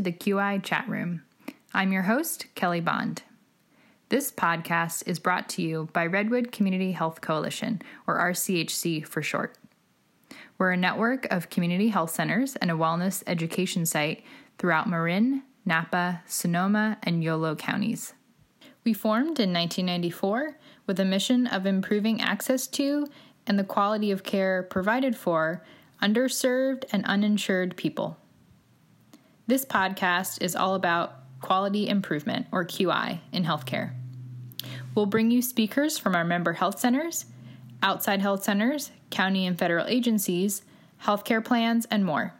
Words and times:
To 0.00 0.04
the 0.04 0.12
QI 0.12 0.62
Chat 0.62 0.88
Room. 0.88 1.24
I'm 1.74 1.92
your 1.92 2.04
host, 2.04 2.46
Kelly 2.54 2.80
Bond. 2.80 3.22
This 4.08 4.32
podcast 4.32 5.02
is 5.06 5.18
brought 5.18 5.46
to 5.50 5.62
you 5.62 5.90
by 5.92 6.06
Redwood 6.06 6.52
Community 6.52 6.92
Health 6.92 7.20
Coalition, 7.20 7.82
or 8.06 8.18
RCHC 8.18 9.06
for 9.06 9.20
short. 9.20 9.58
We're 10.56 10.70
a 10.70 10.76
network 10.78 11.30
of 11.30 11.50
community 11.50 11.88
health 11.88 12.12
centers 12.12 12.56
and 12.56 12.70
a 12.70 12.74
wellness 12.76 13.22
education 13.26 13.84
site 13.84 14.24
throughout 14.56 14.88
Marin, 14.88 15.42
Napa, 15.66 16.22
Sonoma, 16.24 16.96
and 17.02 17.22
Yolo 17.22 17.54
counties. 17.54 18.14
We 18.84 18.94
formed 18.94 19.38
in 19.38 19.52
1994 19.52 20.56
with 20.86 20.98
a 20.98 21.04
mission 21.04 21.46
of 21.46 21.66
improving 21.66 22.22
access 22.22 22.66
to 22.68 23.06
and 23.46 23.58
the 23.58 23.64
quality 23.64 24.10
of 24.10 24.22
care 24.22 24.62
provided 24.62 25.14
for 25.14 25.62
underserved 26.00 26.84
and 26.90 27.04
uninsured 27.04 27.76
people. 27.76 28.16
This 29.50 29.64
podcast 29.64 30.42
is 30.42 30.54
all 30.54 30.76
about 30.76 31.12
quality 31.40 31.88
improvement, 31.88 32.46
or 32.52 32.64
QI, 32.64 33.18
in 33.32 33.42
healthcare. 33.42 33.90
We'll 34.94 35.06
bring 35.06 35.32
you 35.32 35.42
speakers 35.42 35.98
from 35.98 36.14
our 36.14 36.22
member 36.22 36.52
health 36.52 36.78
centers, 36.78 37.26
outside 37.82 38.20
health 38.20 38.44
centers, 38.44 38.92
county 39.10 39.48
and 39.48 39.58
federal 39.58 39.88
agencies, 39.88 40.62
healthcare 41.02 41.44
plans, 41.44 41.84
and 41.90 42.04
more. 42.04 42.32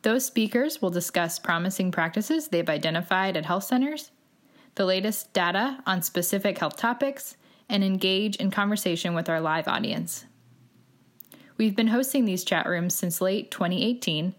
Those 0.00 0.24
speakers 0.24 0.80
will 0.80 0.88
discuss 0.88 1.38
promising 1.38 1.92
practices 1.92 2.48
they've 2.48 2.70
identified 2.70 3.36
at 3.36 3.44
health 3.44 3.64
centers, 3.64 4.12
the 4.76 4.86
latest 4.86 5.34
data 5.34 5.82
on 5.84 6.00
specific 6.00 6.56
health 6.56 6.78
topics, 6.78 7.36
and 7.68 7.84
engage 7.84 8.36
in 8.36 8.50
conversation 8.50 9.12
with 9.12 9.28
our 9.28 9.42
live 9.42 9.68
audience. 9.68 10.24
We've 11.58 11.76
been 11.76 11.88
hosting 11.88 12.24
these 12.24 12.44
chat 12.44 12.64
rooms 12.64 12.94
since 12.94 13.20
late 13.20 13.50
2018 13.50 14.34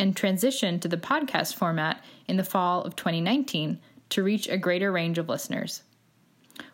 and 0.00 0.16
transitioned 0.16 0.80
to 0.80 0.88
the 0.88 0.96
podcast 0.96 1.54
format 1.54 2.02
in 2.26 2.38
the 2.38 2.42
fall 2.42 2.82
of 2.82 2.96
2019 2.96 3.78
to 4.08 4.22
reach 4.22 4.48
a 4.48 4.56
greater 4.56 4.90
range 4.90 5.18
of 5.18 5.28
listeners. 5.28 5.82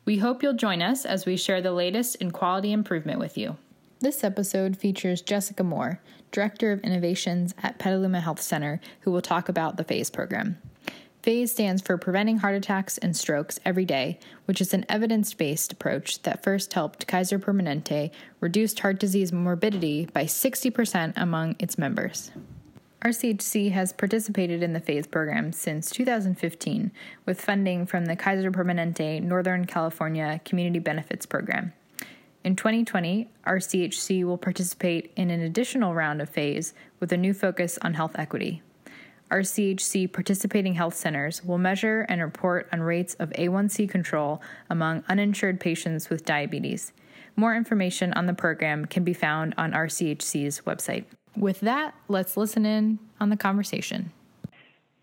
We 0.05 0.19
hope 0.19 0.45
you'll 0.45 0.53
join 0.55 0.81
us 0.81 1.05
as 1.05 1.27
we 1.27 1.37
share 1.37 1.61
the 1.61 1.73
latest 1.73 2.15
in 2.17 2.31
quality 2.31 2.71
improvement 2.71 3.19
with 3.19 3.37
you. 3.37 3.57
This 3.99 4.23
episode 4.23 4.77
features 4.77 5.23
Jessica 5.23 5.65
Moore, 5.65 6.01
Director 6.31 6.71
of 6.71 6.81
Innovations 6.83 7.53
at 7.65 7.81
Petaluma 7.81 8.21
Health 8.21 8.41
Center, 8.41 8.81
who 9.01 9.11
will 9.11 9.23
talk 9.23 9.49
about 9.49 9.77
the 9.77 9.85
PHASE 9.85 10.11
program. 10.11 10.59
PHASE 11.23 11.51
stands 11.51 11.83
for 11.83 11.99
Preventing 11.99 12.39
Heart 12.39 12.55
Attacks 12.55 12.97
and 12.99 13.17
Strokes 13.17 13.59
Every 13.65 13.85
Day, 13.85 14.21
which 14.45 14.61
is 14.61 14.73
an 14.73 14.87
evidence 14.89 15.35
based 15.35 15.73
approach 15.73 16.23
that 16.23 16.45
first 16.45 16.73
helped 16.75 17.09
Kaiser 17.09 17.41
Permanente 17.41 18.13
reduce 18.39 18.79
heart 18.79 19.01
disease 19.01 19.33
morbidity 19.33 20.07
by 20.13 20.27
60% 20.27 21.15
among 21.17 21.57
its 21.59 21.77
members. 21.77 22.31
RCHC 23.07 23.71
has 23.71 23.93
participated 23.93 24.65
in 24.65 24.73
the 24.73 24.81
PHASE 24.81 25.07
program 25.07 25.53
since 25.53 25.91
2015 25.91 26.91
with 27.25 27.41
funding 27.41 27.87
from 27.87 28.07
the 28.07 28.17
Kaiser 28.17 28.51
Permanente 28.51 29.23
Northern 29.23 29.65
California 29.65 30.41
Community 30.45 30.81
Benefits 30.81 31.25
Program. 31.25 31.73
In 32.43 32.57
2020, 32.57 33.29
RCHC 33.47 34.25
will 34.25 34.37
participate 34.37 35.13
in 35.15 35.31
an 35.31 35.41
additional 35.41 35.95
round 35.95 36.21
of 36.21 36.31
PHASE 36.31 36.75
with 36.99 37.13
a 37.13 37.17
new 37.17 37.33
focus 37.33 37.79
on 37.81 37.95
health 37.95 38.17
equity. 38.19 38.61
RCHC 39.31 40.13
participating 40.13 40.75
health 40.75 40.97
centers 40.97 41.45
will 41.45 41.59
measure 41.59 42.07
and 42.09 42.21
report 42.21 42.69
on 42.73 42.81
rates 42.81 43.15
of 43.21 43.31
A1C 43.31 43.89
control 43.89 44.43
among 44.69 45.05
uninsured 45.09 45.61
patients 45.61 46.11
with 46.11 46.25
diabetes. 46.25 46.93
More 47.37 47.55
information 47.55 48.13
on 48.15 48.27
the 48.27 48.35
program 48.35 48.85
can 48.85 49.05
be 49.05 49.13
found 49.13 49.55
on 49.57 49.71
RCHC's 49.71 50.63
website. 50.63 51.05
With 51.37 51.61
that, 51.61 51.95
let's 52.09 52.37
listen 52.37 52.65
in 52.65 52.99
on 53.21 53.31
the 53.31 53.37
conversation. 53.37 54.13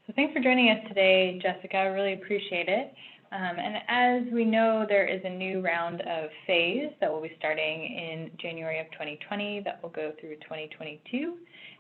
So, 0.08 0.14
thanks 0.16 0.34
for 0.34 0.40
joining 0.40 0.70
us 0.70 0.80
today, 0.88 1.40
Jessica. 1.42 1.78
I 1.78 1.86
really 1.86 2.14
appreciate 2.14 2.68
it. 2.68 2.94
Um, 3.32 3.58
and 3.58 3.78
as 3.88 4.32
we 4.32 4.46
know, 4.46 4.86
there 4.88 5.08
is 5.08 5.22
a 5.26 5.30
new 5.30 5.62
round 5.62 6.02
of 6.02 6.30
PHASE 6.46 6.92
that 7.02 7.12
will 7.12 7.22
be 7.22 7.32
starting 7.40 7.84
in 7.84 8.30
January 8.40 8.80
of 8.80 8.92
2020 8.92 9.62
that 9.62 9.82
will 9.82 9.90
go 9.90 10.14
through 10.20 10.36
2022. 10.36 11.38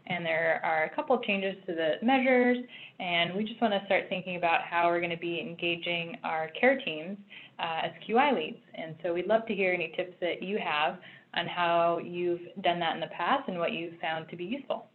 And 0.07 0.25
there 0.25 0.59
are 0.63 0.85
a 0.85 0.95
couple 0.95 1.15
of 1.15 1.23
changes 1.23 1.55
to 1.67 1.75
the 1.75 1.93
measures, 2.01 2.57
and 2.99 3.35
we 3.35 3.43
just 3.43 3.61
want 3.61 3.73
to 3.73 3.85
start 3.85 4.05
thinking 4.09 4.35
about 4.35 4.61
how 4.63 4.87
we're 4.87 4.99
going 4.99 5.11
to 5.11 5.17
be 5.17 5.39
engaging 5.39 6.17
our 6.23 6.49
care 6.59 6.79
teams 6.79 7.17
uh, 7.59 7.81
as 7.83 7.91
QI 8.07 8.35
leads. 8.35 8.57
And 8.73 8.95
so 9.03 9.13
we'd 9.13 9.27
love 9.27 9.45
to 9.45 9.53
hear 9.53 9.73
any 9.73 9.93
tips 9.95 10.15
that 10.21 10.41
you 10.41 10.57
have 10.57 10.97
on 11.35 11.47
how 11.47 11.99
you've 12.03 12.41
done 12.61 12.79
that 12.79 12.95
in 12.95 13.01
the 13.01 13.07
past 13.07 13.47
and 13.47 13.57
what 13.57 13.71
you've 13.71 13.99
found 13.99 14.29
to 14.29 14.35
be 14.35 14.45
useful. 14.45 14.87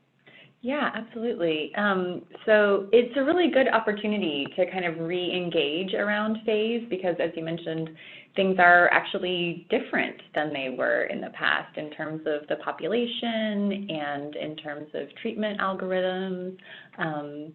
Yeah, 0.60 0.90
absolutely. 0.92 1.72
Um, 1.76 2.22
so 2.44 2.88
it's 2.90 3.16
a 3.16 3.22
really 3.22 3.48
good 3.48 3.68
opportunity 3.68 4.44
to 4.56 4.68
kind 4.72 4.84
of 4.84 4.98
re-engage 4.98 5.94
around 5.94 6.38
PHASE 6.44 6.88
because, 6.90 7.14
as 7.20 7.30
you 7.36 7.44
mentioned, 7.44 7.90
things 8.34 8.56
are 8.58 8.88
actually 8.92 9.68
different 9.70 10.16
than 10.34 10.52
they 10.52 10.74
were 10.76 11.04
in 11.04 11.20
the 11.20 11.30
past 11.30 11.76
in 11.76 11.90
terms 11.90 12.22
of 12.26 12.46
the 12.48 12.56
population 12.56 13.88
and 13.88 14.34
in 14.34 14.56
terms 14.56 14.88
of 14.94 15.06
treatment 15.22 15.60
algorithms. 15.60 16.56
Um, 16.98 17.52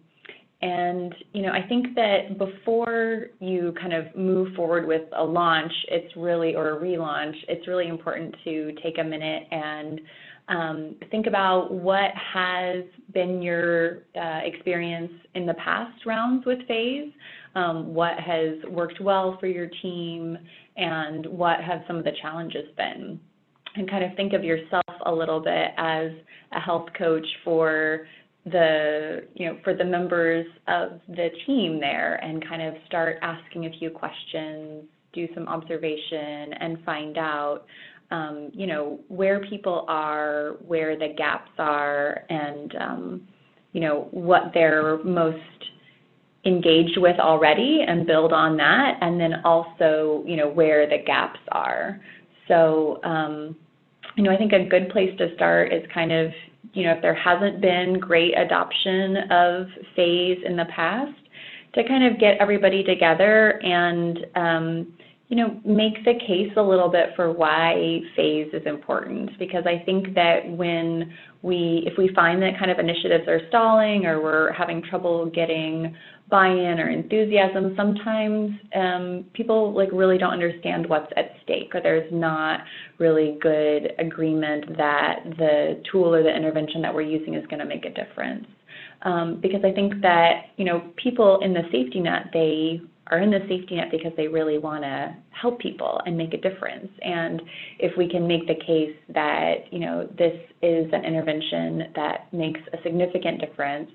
and 0.64 1.14
you 1.34 1.42
know, 1.42 1.50
I 1.50 1.68
think 1.68 1.94
that 1.94 2.38
before 2.38 3.26
you 3.38 3.74
kind 3.78 3.92
of 3.92 4.16
move 4.16 4.54
forward 4.54 4.88
with 4.88 5.02
a 5.14 5.22
launch, 5.22 5.72
it's 5.88 6.16
really 6.16 6.54
or 6.54 6.78
a 6.78 6.80
relaunch, 6.80 7.34
it's 7.48 7.68
really 7.68 7.88
important 7.88 8.34
to 8.44 8.72
take 8.82 8.96
a 8.98 9.04
minute 9.04 9.42
and 9.50 10.00
um, 10.48 10.94
think 11.10 11.26
about 11.26 11.70
what 11.70 12.12
has 12.14 12.84
been 13.12 13.42
your 13.42 14.04
uh, 14.16 14.40
experience 14.42 15.12
in 15.34 15.44
the 15.44 15.52
past 15.54 16.06
rounds 16.06 16.46
with 16.46 16.60
PHASE, 16.66 17.12
um, 17.54 17.92
what 17.92 18.18
has 18.18 18.54
worked 18.70 19.02
well 19.02 19.36
for 19.40 19.46
your 19.46 19.68
team, 19.82 20.38
and 20.78 21.26
what 21.26 21.60
have 21.60 21.82
some 21.86 21.96
of 21.96 22.04
the 22.04 22.12
challenges 22.22 22.68
been. 22.78 23.20
And 23.76 23.90
kind 23.90 24.02
of 24.02 24.16
think 24.16 24.32
of 24.32 24.42
yourself 24.42 24.84
a 25.04 25.12
little 25.12 25.40
bit 25.40 25.72
as 25.76 26.10
a 26.52 26.60
health 26.60 26.86
coach 26.96 27.26
for 27.44 28.06
the 28.46 29.26
you 29.34 29.46
know 29.46 29.58
for 29.64 29.74
the 29.74 29.84
members 29.84 30.46
of 30.68 31.00
the 31.08 31.28
team 31.46 31.80
there 31.80 32.16
and 32.16 32.46
kind 32.46 32.62
of 32.62 32.74
start 32.86 33.16
asking 33.22 33.66
a 33.66 33.70
few 33.78 33.90
questions 33.90 34.84
do 35.12 35.26
some 35.34 35.48
observation 35.48 36.52
and 36.60 36.82
find 36.84 37.16
out 37.16 37.62
um, 38.10 38.50
you 38.52 38.66
know 38.66 39.00
where 39.08 39.40
people 39.46 39.84
are 39.88 40.56
where 40.66 40.98
the 40.98 41.14
gaps 41.16 41.50
are 41.58 42.24
and 42.28 42.74
um, 42.76 43.28
you 43.72 43.80
know 43.80 44.08
what 44.10 44.50
they're 44.52 45.02
most 45.04 45.38
engaged 46.44 46.98
with 46.98 47.18
already 47.18 47.80
and 47.86 48.06
build 48.06 48.30
on 48.30 48.58
that 48.58 48.98
and 49.00 49.18
then 49.18 49.34
also 49.44 50.22
you 50.26 50.36
know 50.36 50.48
where 50.48 50.86
the 50.86 50.98
gaps 51.06 51.40
are. 51.50 52.00
So 52.46 53.00
um, 53.04 53.56
you 54.16 54.22
know 54.22 54.30
i 54.30 54.36
think 54.36 54.52
a 54.52 54.64
good 54.64 54.88
place 54.90 55.10
to 55.18 55.34
start 55.34 55.72
is 55.72 55.82
kind 55.92 56.12
of 56.12 56.30
you 56.72 56.84
know, 56.84 56.92
if 56.92 57.02
there 57.02 57.14
hasn't 57.14 57.60
been 57.60 57.98
great 57.98 58.36
adoption 58.36 59.16
of 59.30 59.66
PHASE 59.94 60.38
in 60.44 60.56
the 60.56 60.66
past, 60.66 61.12
to 61.74 61.86
kind 61.86 62.04
of 62.04 62.20
get 62.20 62.38
everybody 62.38 62.82
together 62.84 63.62
and, 63.62 64.26
um, 64.36 64.92
you 65.34 65.40
know, 65.40 65.60
make 65.64 66.04
the 66.04 66.14
case 66.14 66.52
a 66.56 66.62
little 66.62 66.88
bit 66.88 67.08
for 67.16 67.32
why 67.32 67.74
PHASE 68.14 68.50
is 68.52 68.62
important. 68.66 69.36
Because 69.36 69.64
I 69.66 69.82
think 69.84 70.14
that 70.14 70.48
when 70.48 71.12
we, 71.42 71.82
if 71.86 71.98
we 71.98 72.08
find 72.14 72.40
that 72.42 72.56
kind 72.56 72.70
of 72.70 72.78
initiatives 72.78 73.26
are 73.26 73.40
stalling 73.48 74.06
or 74.06 74.22
we're 74.22 74.52
having 74.52 74.80
trouble 74.80 75.26
getting 75.26 75.96
buy-in 76.30 76.78
or 76.78 76.88
enthusiasm, 76.88 77.74
sometimes 77.76 78.52
um, 78.76 79.24
people 79.32 79.74
like 79.74 79.88
really 79.90 80.18
don't 80.18 80.32
understand 80.32 80.88
what's 80.88 81.10
at 81.16 81.32
stake, 81.42 81.74
or 81.74 81.80
there's 81.80 82.10
not 82.12 82.60
really 82.98 83.36
good 83.42 83.92
agreement 83.98 84.76
that 84.76 85.16
the 85.36 85.82
tool 85.90 86.14
or 86.14 86.22
the 86.22 86.32
intervention 86.32 86.80
that 86.80 86.94
we're 86.94 87.02
using 87.02 87.34
is 87.34 87.44
going 87.48 87.58
to 87.58 87.66
make 87.66 87.84
a 87.86 87.90
difference. 87.90 88.46
Um, 89.02 89.40
because 89.42 89.62
I 89.64 89.72
think 89.72 90.00
that 90.00 90.44
you 90.58 90.64
know 90.64 90.92
people 90.94 91.40
in 91.42 91.52
the 91.52 91.62
safety 91.72 91.98
net 91.98 92.30
they 92.32 92.80
are 93.08 93.18
in 93.18 93.30
the 93.30 93.40
safety 93.48 93.76
net 93.76 93.88
because 93.90 94.12
they 94.16 94.28
really 94.28 94.58
want 94.58 94.82
to 94.82 95.14
help 95.30 95.58
people 95.60 96.00
and 96.06 96.16
make 96.16 96.32
a 96.32 96.38
difference. 96.38 96.88
And 97.02 97.42
if 97.78 97.96
we 97.96 98.08
can 98.08 98.26
make 98.26 98.46
the 98.46 98.54
case 98.54 98.96
that 99.14 99.70
you 99.70 99.80
know 99.80 100.08
this 100.16 100.34
is 100.62 100.86
an 100.92 101.04
intervention 101.04 101.92
that 101.94 102.32
makes 102.32 102.60
a 102.72 102.82
significant 102.82 103.40
difference, 103.40 103.90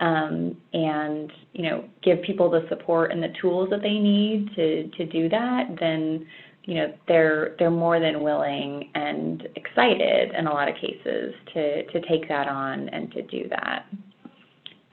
um, 0.00 0.56
and 0.72 1.30
you 1.52 1.64
know 1.64 1.84
give 2.02 2.22
people 2.22 2.50
the 2.50 2.66
support 2.68 3.12
and 3.12 3.22
the 3.22 3.32
tools 3.40 3.68
that 3.70 3.82
they 3.82 3.98
need 3.98 4.50
to 4.56 4.88
to 4.88 5.06
do 5.06 5.28
that, 5.28 5.76
then 5.78 6.26
you 6.64 6.74
know 6.74 6.94
they're 7.08 7.56
they're 7.58 7.70
more 7.70 8.00
than 8.00 8.22
willing 8.22 8.90
and 8.94 9.48
excited 9.56 10.34
in 10.34 10.46
a 10.46 10.52
lot 10.52 10.68
of 10.68 10.74
cases 10.76 11.34
to 11.52 11.84
to 11.86 12.00
take 12.08 12.28
that 12.28 12.48
on 12.48 12.88
and 12.88 13.12
to 13.12 13.22
do 13.22 13.48
that. 13.50 13.86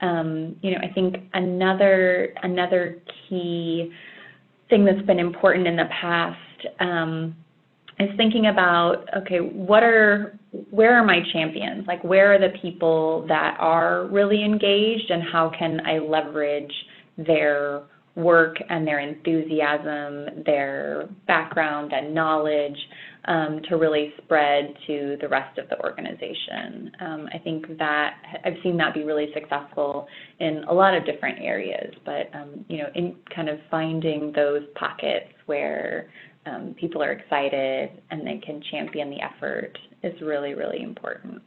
Um, 0.04 0.56
you 0.60 0.70
know, 0.72 0.78
I 0.82 0.92
think 0.92 1.16
another 1.32 2.34
another 2.42 3.02
key 3.28 3.90
thing 4.68 4.84
that's 4.84 5.04
been 5.06 5.18
important 5.18 5.66
in 5.66 5.76
the 5.76 5.88
past 6.00 6.66
um, 6.80 7.34
is 7.98 8.10
thinking 8.16 8.46
about 8.48 9.08
okay, 9.16 9.38
what 9.38 9.82
are 9.82 10.38
where 10.70 10.94
are 10.94 11.04
my 11.04 11.20
champions? 11.32 11.86
Like 11.86 12.04
where 12.04 12.34
are 12.34 12.38
the 12.38 12.56
people 12.60 13.24
that 13.28 13.56
are 13.58 14.06
really 14.08 14.44
engaged, 14.44 15.10
and 15.10 15.22
how 15.22 15.50
can 15.58 15.80
I 15.86 15.98
leverage 15.98 16.74
their 17.16 17.82
work 18.16 18.56
and 18.68 18.86
their 18.86 19.00
enthusiasm, 19.00 20.44
their 20.44 21.08
background 21.26 21.92
and 21.92 22.14
knowledge 22.14 22.76
um, 23.26 23.60
to 23.68 23.76
really 23.76 24.12
spread 24.22 24.74
to 24.86 25.16
the 25.20 25.28
rest 25.28 25.58
of 25.58 25.68
the 25.68 25.80
organization. 25.82 26.92
Um, 27.00 27.28
I 27.34 27.38
think 27.38 27.78
that 27.78 28.14
I've 28.44 28.56
seen 28.62 28.76
that 28.76 28.94
be 28.94 29.02
really 29.02 29.28
successful 29.34 30.06
in 30.38 30.64
a 30.68 30.72
lot 30.72 30.94
of 30.94 31.04
different 31.06 31.38
areas, 31.40 31.94
but 32.04 32.30
um, 32.34 32.64
you 32.68 32.78
know, 32.78 32.88
in 32.94 33.16
kind 33.34 33.48
of 33.48 33.58
finding 33.70 34.32
those 34.34 34.62
pockets 34.74 35.32
where 35.46 36.10
um, 36.46 36.74
people 36.78 37.02
are 37.02 37.12
excited 37.12 38.02
and 38.10 38.26
they 38.26 38.40
can 38.44 38.62
champion 38.70 39.10
the 39.10 39.20
effort 39.20 39.76
is 40.02 40.14
really, 40.20 40.54
really 40.54 40.82
important. 40.82 41.40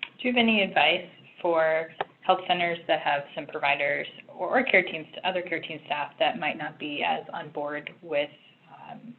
Do 0.00 0.28
you 0.28 0.34
have 0.34 0.38
any 0.38 0.62
advice 0.62 1.08
for 1.40 1.88
health 2.20 2.40
centers 2.46 2.78
that 2.86 3.00
have 3.00 3.22
some 3.34 3.46
providers 3.46 4.06
or, 4.38 4.62
care 4.64 4.82
teams, 4.82 5.06
to 5.14 5.28
other 5.28 5.42
care 5.42 5.60
team 5.60 5.80
staff 5.86 6.12
that 6.18 6.38
might 6.38 6.58
not 6.58 6.78
be 6.78 7.04
as 7.06 7.24
on 7.32 7.50
board 7.50 7.90
with 8.02 8.30
um, 8.72 9.14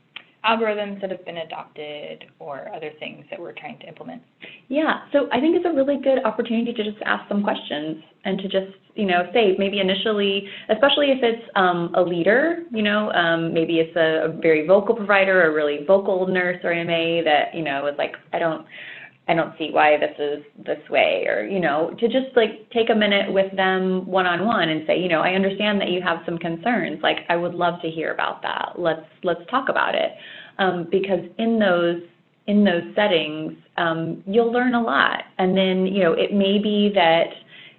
algorithms 0.45 1.01
that 1.01 1.09
have 1.09 1.25
been 1.25 1.37
adopted 1.37 2.25
or 2.39 2.71
other 2.73 2.91
things 2.99 3.25
that 3.29 3.39
we're 3.39 3.53
trying 3.53 3.79
to 3.79 3.87
implement? 3.87 4.21
Yeah, 4.67 5.01
so 5.11 5.27
I 5.31 5.39
think 5.39 5.55
it's 5.55 5.65
a 5.65 5.73
really 5.73 5.97
good 6.01 6.23
opportunity 6.23 6.73
to 6.73 6.83
just 6.83 6.97
ask 7.05 7.27
some 7.27 7.43
questions 7.43 8.03
and 8.23 8.39
to 8.39 8.43
just, 8.43 8.77
you 8.95 9.05
know, 9.05 9.29
say 9.33 9.55
maybe 9.57 9.79
initially, 9.79 10.47
especially 10.69 11.07
if 11.11 11.19
it's 11.21 11.49
um, 11.55 11.93
a 11.95 12.01
leader, 12.01 12.63
you 12.71 12.81
know, 12.81 13.11
um, 13.11 13.53
maybe 13.53 13.79
it's 13.79 13.95
a, 13.95 14.29
a 14.29 14.41
very 14.41 14.65
vocal 14.65 14.95
provider, 14.95 15.49
a 15.49 15.53
really 15.53 15.79
vocal 15.85 16.27
nurse 16.27 16.59
or 16.63 16.73
MA 16.83 17.23
that, 17.23 17.53
you 17.53 17.63
know, 17.63 17.87
is 17.87 17.95
like, 17.97 18.15
I 18.33 18.39
don't, 18.39 18.65
I 19.27 19.33
don't 19.33 19.57
see 19.57 19.69
why 19.71 19.97
this 19.97 20.15
is 20.19 20.43
this 20.65 20.89
way, 20.89 21.25
or 21.27 21.45
you 21.45 21.59
know, 21.59 21.95
to 21.99 22.07
just 22.07 22.35
like 22.35 22.69
take 22.71 22.89
a 22.89 22.95
minute 22.95 23.31
with 23.31 23.55
them 23.55 24.05
one 24.05 24.27
on 24.27 24.45
one 24.45 24.69
and 24.69 24.85
say, 24.85 24.99
you 24.99 25.09
know, 25.09 25.21
I 25.21 25.31
understand 25.31 25.81
that 25.81 25.89
you 25.89 26.01
have 26.01 26.19
some 26.25 26.37
concerns. 26.37 27.01
Like, 27.01 27.17
I 27.29 27.35
would 27.35 27.55
love 27.55 27.81
to 27.81 27.89
hear 27.89 28.13
about 28.13 28.41
that. 28.43 28.73
Let's 28.77 29.05
let's 29.23 29.41
talk 29.49 29.69
about 29.69 29.95
it, 29.95 30.11
um, 30.59 30.87
because 30.91 31.21
in 31.39 31.57
those 31.59 32.01
in 32.47 32.63
those 32.63 32.83
settings, 32.95 33.53
um, 33.77 34.23
you'll 34.27 34.51
learn 34.51 34.75
a 34.75 34.81
lot, 34.81 35.23
and 35.39 35.57
then 35.57 35.87
you 35.87 36.03
know, 36.03 36.13
it 36.13 36.31
may 36.31 36.59
be 36.59 36.91
that 36.93 37.29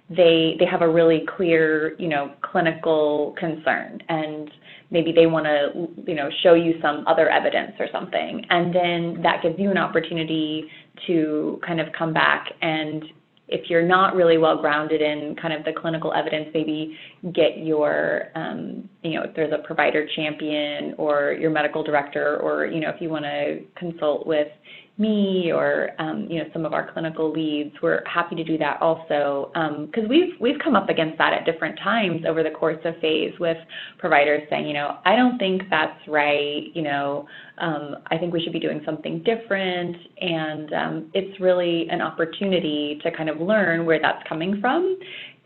they 0.09 0.57
they 0.59 0.65
have 0.65 0.81
a 0.81 0.89
really 0.89 1.25
clear, 1.37 1.95
you 1.97 2.09
know, 2.09 2.33
clinical 2.41 3.35
concern 3.39 3.99
and 4.09 4.51
maybe 4.89 5.11
they 5.11 5.25
want 5.25 5.45
to 5.45 5.87
you 6.05 6.15
know 6.15 6.29
show 6.43 6.53
you 6.53 6.75
some 6.81 7.05
other 7.07 7.29
evidence 7.29 7.73
or 7.79 7.87
something 7.91 8.45
and 8.49 8.73
then 8.73 9.21
that 9.21 9.41
gives 9.43 9.59
you 9.59 9.69
an 9.69 9.77
opportunity 9.77 10.69
to 11.05 11.59
kind 11.65 11.79
of 11.79 11.87
come 11.97 12.13
back 12.13 12.51
and 12.61 13.03
if 13.49 13.69
you're 13.69 13.85
not 13.85 14.15
really 14.15 14.37
well 14.37 14.57
grounded 14.59 15.01
in 15.01 15.35
kind 15.41 15.53
of 15.53 15.63
the 15.63 15.71
clinical 15.71 16.13
evidence, 16.13 16.49
maybe 16.53 16.97
get 17.33 17.59
your, 17.59 18.25
um, 18.35 18.89
you 19.03 19.13
know, 19.13 19.23
if 19.23 19.35
there's 19.35 19.53
a 19.53 19.65
provider 19.65 20.07
champion 20.15 20.93
or 20.97 21.31
your 21.39 21.49
medical 21.49 21.81
director, 21.81 22.37
or, 22.41 22.65
you 22.65 22.81
know, 22.81 22.89
if 22.89 23.01
you 23.01 23.09
want 23.09 23.23
to 23.23 23.61
consult 23.77 24.27
with 24.27 24.49
me 24.97 25.51
or 25.53 25.91
um, 25.99 26.27
you 26.29 26.39
know 26.39 26.49
some 26.53 26.65
of 26.65 26.73
our 26.73 26.91
clinical 26.91 27.31
leads. 27.31 27.75
We're 27.81 28.03
happy 28.05 28.35
to 28.35 28.43
do 28.43 28.57
that 28.57 28.81
also 28.81 29.51
because 29.53 30.03
um, 30.03 30.09
we've 30.09 30.33
we've 30.39 30.59
come 30.63 30.75
up 30.75 30.89
against 30.89 31.17
that 31.19 31.33
at 31.33 31.45
different 31.45 31.77
times 31.79 32.23
over 32.27 32.43
the 32.43 32.49
course 32.49 32.79
of 32.83 32.95
phase 32.99 33.33
with 33.39 33.57
providers 33.99 34.43
saying, 34.49 34.65
you 34.67 34.73
know, 34.73 34.97
I 35.05 35.15
don't 35.15 35.37
think 35.37 35.63
that's 35.69 35.99
right. 36.07 36.63
You 36.73 36.81
know, 36.81 37.27
um, 37.59 37.97
I 38.07 38.17
think 38.17 38.33
we 38.33 38.41
should 38.41 38.53
be 38.53 38.59
doing 38.59 38.81
something 38.85 39.23
different, 39.23 39.95
and 40.19 40.73
um, 40.73 41.11
it's 41.13 41.39
really 41.39 41.87
an 41.89 42.01
opportunity 42.01 42.99
to 43.03 43.11
kind 43.15 43.29
of 43.29 43.39
learn 43.39 43.85
where 43.85 43.99
that's 44.01 44.27
coming 44.27 44.59
from. 44.59 44.97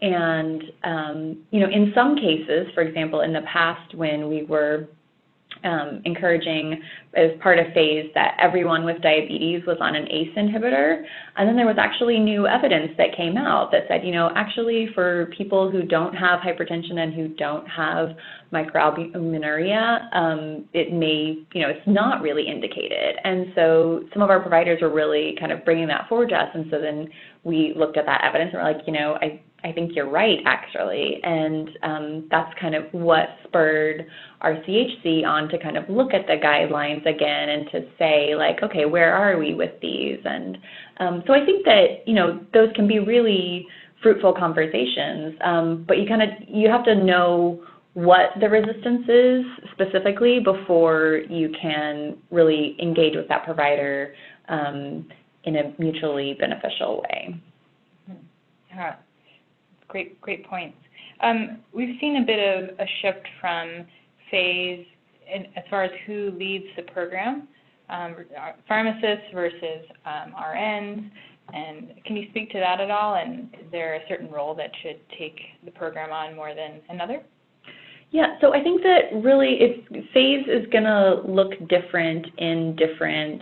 And 0.01 0.63
um, 0.83 1.37
you 1.51 1.59
know, 1.59 1.67
in 1.67 1.91
some 1.93 2.15
cases, 2.15 2.67
for 2.73 2.81
example, 2.81 3.21
in 3.21 3.33
the 3.33 3.41
past 3.51 3.95
when 3.95 4.29
we 4.29 4.43
were 4.43 4.87
um, 5.63 6.01
encouraging 6.05 6.81
as 7.15 7.31
part 7.41 7.59
of 7.59 7.65
phase 7.73 8.09
that 8.15 8.37
everyone 8.39 8.85
with 8.85 9.01
diabetes 9.01 9.63
was 9.65 9.77
on 9.81 9.95
an 9.95 10.07
ACE 10.09 10.33
inhibitor. 10.37 11.03
And 11.35 11.47
then 11.47 11.55
there 11.55 11.65
was 11.65 11.75
actually 11.77 12.19
new 12.19 12.47
evidence 12.47 12.91
that 12.97 13.15
came 13.15 13.37
out 13.37 13.71
that 13.71 13.83
said, 13.87 14.05
you 14.05 14.11
know, 14.11 14.31
actually 14.35 14.89
for 14.93 15.31
people 15.37 15.69
who 15.69 15.83
don't 15.83 16.13
have 16.13 16.39
hypertension 16.39 16.99
and 16.99 17.13
who 17.13 17.29
don't 17.29 17.67
have 17.67 18.15
microalbuminuria, 18.53 20.13
um, 20.15 20.65
it 20.73 20.93
may, 20.93 21.37
you 21.53 21.61
know, 21.61 21.69
it's 21.69 21.87
not 21.87 22.21
really 22.21 22.47
indicated. 22.47 23.15
And 23.23 23.47
so 23.55 24.03
some 24.13 24.21
of 24.21 24.29
our 24.29 24.39
providers 24.39 24.79
were 24.81 24.93
really 24.93 25.35
kind 25.39 25.51
of 25.51 25.63
bringing 25.65 25.87
that 25.87 26.07
forward 26.07 26.29
to 26.29 26.35
us. 26.35 26.49
And 26.53 26.65
so 26.71 26.79
then 26.79 27.09
we 27.43 27.73
looked 27.75 27.97
at 27.97 28.05
that 28.05 28.23
evidence 28.23 28.51
and 28.53 28.61
we're 28.61 28.71
like, 28.71 28.85
you 28.85 28.93
know, 28.93 29.17
I 29.21 29.41
I 29.63 29.71
think 29.71 29.91
you're 29.95 30.09
right, 30.09 30.39
actually. 30.45 31.19
And 31.23 31.69
um, 31.83 32.27
that's 32.31 32.51
kind 32.59 32.73
of 32.73 32.85
what 32.93 33.29
spurred 33.43 34.07
RCHC 34.41 35.23
on 35.25 35.49
to 35.49 35.59
kind 35.59 35.77
of 35.77 35.87
look 35.87 36.13
at 36.13 36.25
the 36.25 36.37
guidelines 36.43 37.05
again 37.05 37.49
and 37.49 37.69
to 37.71 37.87
say, 37.99 38.35
like, 38.35 38.63
okay, 38.63 38.85
where 38.85 39.13
are 39.13 39.37
we 39.37 39.53
with 39.53 39.71
these? 39.81 40.17
And 40.25 40.57
um, 40.99 41.23
so 41.27 41.33
I 41.33 41.45
think 41.45 41.63
that, 41.65 42.07
you 42.07 42.15
know, 42.15 42.39
those 42.53 42.69
can 42.75 42.87
be 42.87 42.99
really 42.99 43.67
fruitful 44.01 44.33
conversations, 44.33 45.35
um, 45.43 45.85
but 45.87 45.99
you 45.99 46.07
kind 46.07 46.23
of, 46.23 46.29
you 46.47 46.67
have 46.67 46.83
to 46.85 46.95
know 46.95 47.63
what 47.93 48.31
the 48.39 48.49
resistance 48.49 49.07
is 49.07 49.45
specifically 49.73 50.39
before 50.39 51.21
you 51.29 51.53
can 51.61 52.17
really 52.31 52.75
engage 52.81 53.15
with 53.15 53.27
that 53.27 53.43
provider 53.43 54.15
um, 54.49 55.05
in 55.43 55.55
a 55.55 55.73
mutually 55.79 56.35
beneficial 56.39 57.03
way. 57.03 57.35
Yeah 58.69 58.95
great, 59.91 60.19
great 60.21 60.45
points. 60.47 60.77
Um, 61.21 61.59
we've 61.73 61.99
seen 61.99 62.17
a 62.17 62.25
bit 62.25 62.39
of 62.39 62.79
a 62.79 62.85
shift 63.01 63.27
from 63.39 63.85
phase 64.31 64.85
in, 65.31 65.45
as 65.55 65.63
far 65.69 65.83
as 65.83 65.91
who 66.07 66.31
leads 66.31 66.65
the 66.75 66.83
program, 66.83 67.47
um, 67.89 68.15
pharmacists 68.67 69.25
versus 69.33 69.85
um, 70.05 70.33
RNs. 70.33 71.11
And 71.53 71.93
can 72.05 72.15
you 72.15 72.27
speak 72.29 72.49
to 72.51 72.59
that 72.59 72.79
at 72.79 72.89
all? 72.89 73.15
And 73.15 73.53
is 73.53 73.69
there 73.71 73.95
a 73.95 73.99
certain 74.07 74.31
role 74.31 74.55
that 74.55 74.71
should 74.81 74.99
take 75.19 75.37
the 75.65 75.71
program 75.71 76.11
on 76.11 76.35
more 76.35 76.55
than 76.55 76.79
another? 76.89 77.21
Yeah, 78.11 78.37
so 78.41 78.53
I 78.53 78.61
think 78.61 78.81
that 78.81 79.21
really 79.23 79.57
it's 79.59 79.87
phase 80.13 80.45
is 80.47 80.67
going 80.71 80.83
to 80.83 81.21
look 81.25 81.51
different 81.69 82.27
in 82.37 82.75
different 82.75 83.41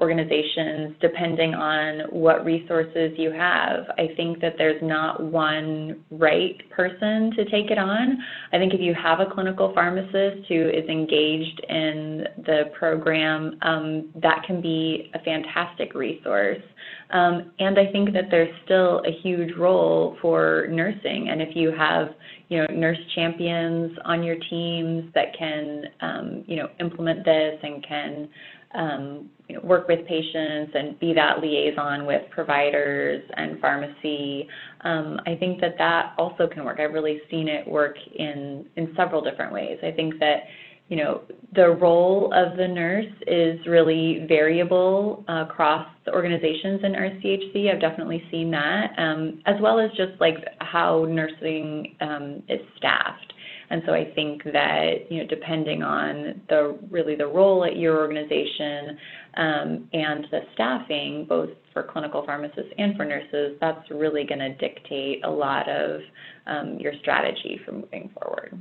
organizations 0.00 0.94
depending 1.00 1.54
on 1.54 2.00
what 2.10 2.44
resources 2.44 3.12
you 3.16 3.30
have. 3.32 3.84
I 3.98 4.08
think 4.16 4.40
that 4.40 4.54
there's 4.56 4.80
not 4.82 5.22
one 5.22 6.04
right 6.10 6.56
person 6.70 7.32
to 7.36 7.44
take 7.46 7.70
it 7.70 7.78
on. 7.78 8.18
I 8.52 8.58
think 8.58 8.74
if 8.74 8.80
you 8.80 8.94
have 8.94 9.20
a 9.20 9.26
clinical 9.26 9.72
pharmacist 9.74 10.46
who 10.48 10.68
is 10.68 10.88
engaged 10.88 11.60
in 11.68 12.24
the 12.44 12.70
program, 12.78 13.58
um, 13.62 14.10
that 14.22 14.42
can 14.46 14.60
be 14.60 15.10
a 15.14 15.18
fantastic 15.20 15.94
resource. 15.94 16.62
Um, 17.10 17.52
and 17.58 17.78
I 17.78 17.90
think 17.90 18.12
that 18.12 18.24
there's 18.30 18.54
still 18.64 19.02
a 19.06 19.10
huge 19.22 19.56
role 19.56 20.16
for 20.20 20.66
nursing. 20.70 21.28
And 21.30 21.40
if 21.40 21.56
you 21.56 21.72
have, 21.72 22.08
you 22.48 22.58
know, 22.58 22.66
nurse 22.74 22.98
champions 23.14 23.96
on 24.04 24.22
your 24.22 24.36
teams 24.50 25.12
that 25.14 25.36
can, 25.38 25.84
um, 26.00 26.44
you 26.46 26.56
know, 26.56 26.68
implement 26.80 27.24
this 27.24 27.58
and 27.62 27.86
can 27.86 28.28
um, 28.74 29.30
work 29.62 29.88
with 29.88 30.06
patients 30.06 30.72
and 30.74 30.98
be 30.98 31.12
that 31.14 31.40
liaison 31.40 32.06
with 32.06 32.22
providers 32.30 33.22
and 33.36 33.60
pharmacy. 33.60 34.48
Um, 34.82 35.18
I 35.26 35.34
think 35.36 35.60
that 35.60 35.76
that 35.78 36.14
also 36.18 36.46
can 36.46 36.64
work. 36.64 36.80
I've 36.80 36.92
really 36.92 37.20
seen 37.30 37.48
it 37.48 37.66
work 37.66 37.96
in 38.16 38.66
in 38.76 38.92
several 38.96 39.22
different 39.22 39.52
ways. 39.52 39.78
I 39.82 39.90
think 39.90 40.18
that 40.20 40.44
you 40.88 40.96
know 40.96 41.22
the 41.54 41.70
role 41.70 42.32
of 42.34 42.56
the 42.56 42.68
nurse 42.68 43.12
is 43.26 43.58
really 43.66 44.26
variable 44.28 45.24
across 45.28 45.86
the 46.04 46.12
organizations 46.12 46.80
in 46.84 46.92
RCHC. 46.92 47.72
I've 47.72 47.80
definitely 47.80 48.22
seen 48.30 48.50
that, 48.50 48.92
um, 48.98 49.42
as 49.46 49.56
well 49.60 49.80
as 49.80 49.90
just 49.90 50.20
like 50.20 50.36
how 50.60 51.06
nursing 51.08 51.96
um, 52.00 52.42
is 52.48 52.60
staffed. 52.76 53.32
And 53.70 53.82
so 53.86 53.92
I 53.92 54.12
think 54.14 54.44
that, 54.44 55.10
you 55.10 55.18
know, 55.18 55.26
depending 55.28 55.82
on 55.82 56.40
the 56.48 56.78
really 56.90 57.16
the 57.16 57.26
role 57.26 57.64
at 57.64 57.76
your 57.76 57.98
organization 57.98 58.98
um, 59.36 59.88
and 59.92 60.26
the 60.30 60.40
staffing, 60.54 61.26
both 61.28 61.50
for 61.72 61.82
clinical 61.82 62.24
pharmacists 62.24 62.72
and 62.78 62.96
for 62.96 63.04
nurses, 63.04 63.56
that's 63.60 63.90
really 63.90 64.24
going 64.24 64.38
to 64.38 64.54
dictate 64.54 65.24
a 65.24 65.30
lot 65.30 65.68
of 65.68 66.00
um, 66.46 66.78
your 66.78 66.92
strategy 67.00 67.60
for 67.64 67.72
moving 67.72 68.10
forward. 68.18 68.58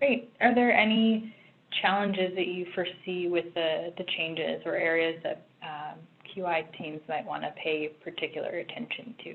Great. 0.00 0.32
Are 0.40 0.54
there 0.54 0.72
any 0.72 1.34
challenges 1.80 2.34
that 2.34 2.46
you 2.48 2.66
foresee 2.74 3.28
with 3.28 3.46
the, 3.54 3.92
the 3.96 4.04
changes 4.16 4.62
or 4.66 4.74
areas 4.74 5.20
that 5.22 5.46
um, 5.62 5.98
QI 6.36 6.64
teams 6.76 7.00
might 7.08 7.24
want 7.24 7.42
to 7.42 7.50
pay 7.62 7.88
particular 8.02 8.58
attention 8.58 9.14
to? 9.24 9.34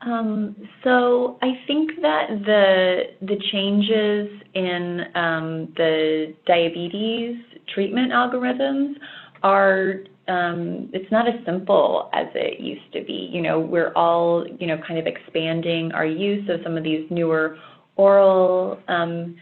Um, 0.00 0.54
so 0.84 1.38
I 1.42 1.60
think 1.66 2.00
that 2.02 2.28
the 2.44 3.02
the 3.22 3.36
changes 3.50 4.42
in 4.54 5.00
um, 5.14 5.72
the 5.76 6.34
diabetes 6.46 7.36
treatment 7.74 8.12
algorithms 8.12 8.94
are 9.42 10.04
um, 10.28 10.90
it's 10.92 11.10
not 11.10 11.26
as 11.26 11.34
simple 11.44 12.10
as 12.12 12.26
it 12.34 12.60
used 12.60 12.92
to 12.92 13.02
be. 13.02 13.28
You 13.32 13.42
know, 13.42 13.58
we're 13.58 13.92
all 13.94 14.46
you 14.60 14.68
know 14.68 14.78
kind 14.86 15.00
of 15.00 15.06
expanding 15.06 15.90
our 15.92 16.06
use 16.06 16.48
of 16.48 16.60
some 16.62 16.76
of 16.76 16.84
these 16.84 17.10
newer 17.10 17.58
oral 17.96 18.78
um, 18.86 19.36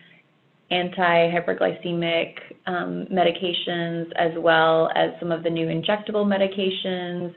anti-hyperglycemic 0.70 2.32
um, 2.66 3.06
medications 3.12 4.10
as 4.16 4.32
well 4.38 4.90
as 4.96 5.10
some 5.20 5.30
of 5.30 5.42
the 5.42 5.50
new 5.50 5.66
injectable 5.66 6.24
medications 6.26 7.32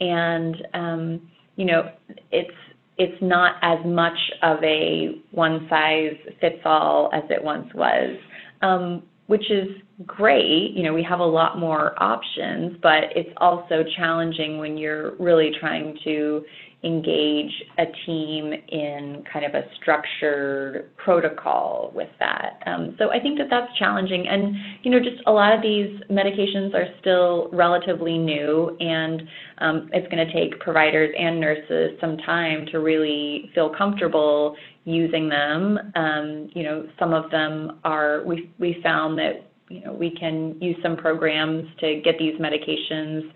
and 0.00 0.66
um, 0.74 1.30
you 1.56 1.64
know 1.64 1.90
it's 2.30 2.56
it's 2.96 3.20
not 3.20 3.56
as 3.62 3.78
much 3.84 4.18
of 4.42 4.62
a 4.62 5.20
one 5.32 5.66
size 5.68 6.16
fits 6.40 6.60
all 6.64 7.10
as 7.12 7.24
it 7.28 7.42
once 7.42 7.72
was. 7.74 8.16
Um, 8.62 9.02
which 9.26 9.50
is 9.50 9.68
great 10.06 10.72
you 10.74 10.82
know 10.82 10.92
we 10.92 11.02
have 11.02 11.20
a 11.20 11.24
lot 11.24 11.58
more 11.58 11.94
options 12.02 12.76
but 12.82 13.04
it's 13.14 13.30
also 13.38 13.84
challenging 13.96 14.58
when 14.58 14.76
you're 14.76 15.14
really 15.16 15.50
trying 15.60 15.96
to 16.04 16.44
engage 16.84 17.50
a 17.78 17.84
team 18.04 18.52
in 18.52 19.24
kind 19.32 19.44
of 19.46 19.54
a 19.54 19.62
structured 19.80 20.94
protocol 20.98 21.90
with 21.94 22.10
that. 22.20 22.62
Um, 22.66 22.94
so 22.98 23.10
I 23.10 23.18
think 23.20 23.38
that 23.38 23.46
that's 23.48 23.72
challenging. 23.78 24.28
And, 24.28 24.54
you 24.82 24.90
know, 24.90 24.98
just 24.98 25.22
a 25.26 25.32
lot 25.32 25.54
of 25.54 25.62
these 25.62 25.98
medications 26.10 26.74
are 26.74 26.86
still 27.00 27.48
relatively 27.52 28.18
new, 28.18 28.76
and 28.80 29.22
um, 29.58 29.88
it's 29.92 30.06
going 30.12 30.26
to 30.26 30.32
take 30.32 30.60
providers 30.60 31.14
and 31.18 31.40
nurses 31.40 31.98
some 32.00 32.18
time 32.18 32.66
to 32.70 32.80
really 32.80 33.50
feel 33.54 33.74
comfortable 33.74 34.54
using 34.84 35.28
them. 35.28 35.78
Um, 35.94 36.50
you 36.54 36.62
know, 36.62 36.86
some 36.98 37.12
of 37.12 37.30
them 37.30 37.80
are, 37.84 38.22
we, 38.24 38.50
we 38.58 38.80
found 38.82 39.18
that, 39.18 39.50
you 39.68 39.80
know, 39.82 39.92
we 39.92 40.10
can 40.10 40.60
use 40.60 40.76
some 40.82 40.96
programs 40.96 41.66
to 41.80 42.00
get 42.04 42.18
these 42.18 42.34
medications 42.40 43.32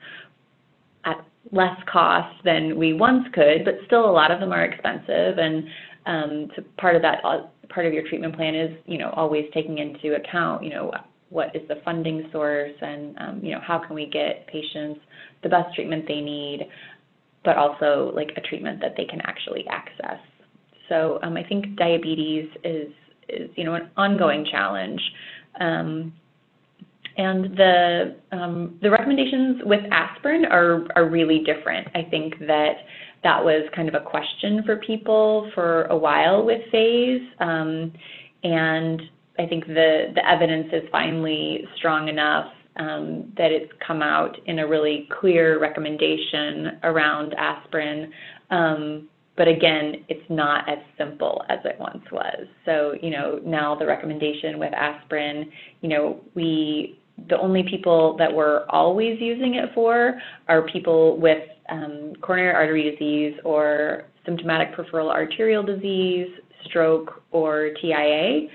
at 1.05 1.25
less 1.53 1.77
cost 1.91 2.35
than 2.45 2.77
we 2.77 2.93
once 2.93 3.27
could, 3.33 3.65
but 3.65 3.75
still 3.87 4.09
a 4.09 4.13
lot 4.13 4.31
of 4.31 4.41
them 4.41 4.53
are 4.53 4.65
expensive. 4.65 5.39
And 5.39 5.65
um, 6.05 6.49
so 6.55 6.63
part 6.77 6.97
of 6.97 7.03
that, 7.03 7.25
uh, 7.25 7.47
part 7.71 7.87
of 7.87 7.93
your 7.95 8.07
treatment 8.09 8.37
plan 8.37 8.55
is, 8.55 8.77
you 8.87 8.99
know, 8.99 9.11
always 9.17 9.47
taking 9.55 9.79
into 9.79 10.17
account, 10.17 10.63
you 10.63 10.71
know, 10.71 10.93
what 11.31 11.55
is 11.55 11.67
the 11.69 11.81
funding 11.85 12.29
source 12.33 12.73
and, 12.81 13.19
um, 13.19 13.41
you 13.43 13.53
know, 13.53 13.61
how 13.63 13.79
can 13.79 13.95
we 13.95 14.07
get 14.07 14.47
patients 14.47 15.01
the 15.43 15.49
best 15.49 15.75
treatment 15.75 16.05
they 16.07 16.21
need, 16.21 16.67
but 17.45 17.57
also 17.57 18.13
like 18.15 18.33
a 18.37 18.41
treatment 18.41 18.81
that 18.81 18.95
they 18.97 19.05
can 19.05 19.21
actually 19.23 19.67
access. 19.69 20.19
So 20.89 21.19
um, 21.23 21.37
I 21.37 21.45
think 21.45 21.77
diabetes 21.77 22.49
is, 22.65 22.93
is, 23.29 23.51
you 23.57 23.65
know, 23.65 23.75
an 23.75 23.91
ongoing 23.97 24.47
challenge. 24.51 25.01
Um, 25.61 26.13
and 27.19 27.57
the 27.57 28.17
um, 28.31 28.79
the 28.81 28.91
recommendations 28.91 29.61
with 29.65 29.81
aspirin 29.91 30.45
are 30.45 30.87
are 30.95 31.09
really 31.09 31.41
different. 31.41 31.89
I 31.95 32.03
think 32.09 32.39
that 32.47 32.77
that 33.25 33.45
was 33.45 33.69
kind 33.75 33.89
of 33.89 33.95
a 33.95 34.01
question 34.01 34.63
for 34.65 34.77
people 34.77 35.51
for 35.53 35.83
a 35.87 35.97
while 35.97 36.45
with 36.45 36.61
phase, 36.71 37.23
um, 37.41 37.93
and 38.45 39.03
I 39.37 39.47
think 39.47 39.67
the 39.67 40.13
the 40.15 40.25
evidence 40.25 40.69
is 40.73 40.85
finally 40.93 41.67
strong 41.77 42.09
enough 42.09 42.53
um, 42.77 43.33
that 43.37 43.51
it's 43.51 43.73
come 43.85 44.01
out 44.01 44.37
in 44.47 44.61
a 44.61 44.67
really 44.67 45.09
clear 45.21 45.59
recommendation 45.61 46.79
around 46.85 47.35
aspirin. 47.35 48.13
Um, 48.51 49.09
but 49.39 49.47
again, 49.49 50.05
it's 50.09 50.29
not 50.29 50.69
as 50.69 50.79
simple 50.99 51.43
as 51.49 51.61
it 51.65 51.77
once 51.79 52.03
was. 52.11 52.47
So, 52.67 52.95
you 53.01 53.11
know, 53.11 53.41
now 53.47 53.77
the 53.77 53.87
recommendation 53.87 54.59
with 54.59 54.75
aspirin, 54.75 55.51
you 55.81 55.89
know, 55.89 56.21
we 56.35 56.99
the 57.29 57.39
only 57.39 57.65
people 57.65 58.17
that 58.17 58.33
we're 58.33 58.65
always 58.69 59.21
using 59.21 59.55
it 59.55 59.71
for 59.75 60.21
are 60.49 60.63
people 60.69 61.19
with 61.19 61.43
um, 61.69 62.13
coronary 62.21 62.55
artery 62.55 62.91
disease 62.91 63.35
or 63.45 64.05
symptomatic 64.25 64.75
peripheral 64.75 65.11
arterial 65.11 65.63
disease, 65.63 66.29
stroke, 66.65 67.23
or 67.33 67.71
TIA. 67.81 68.49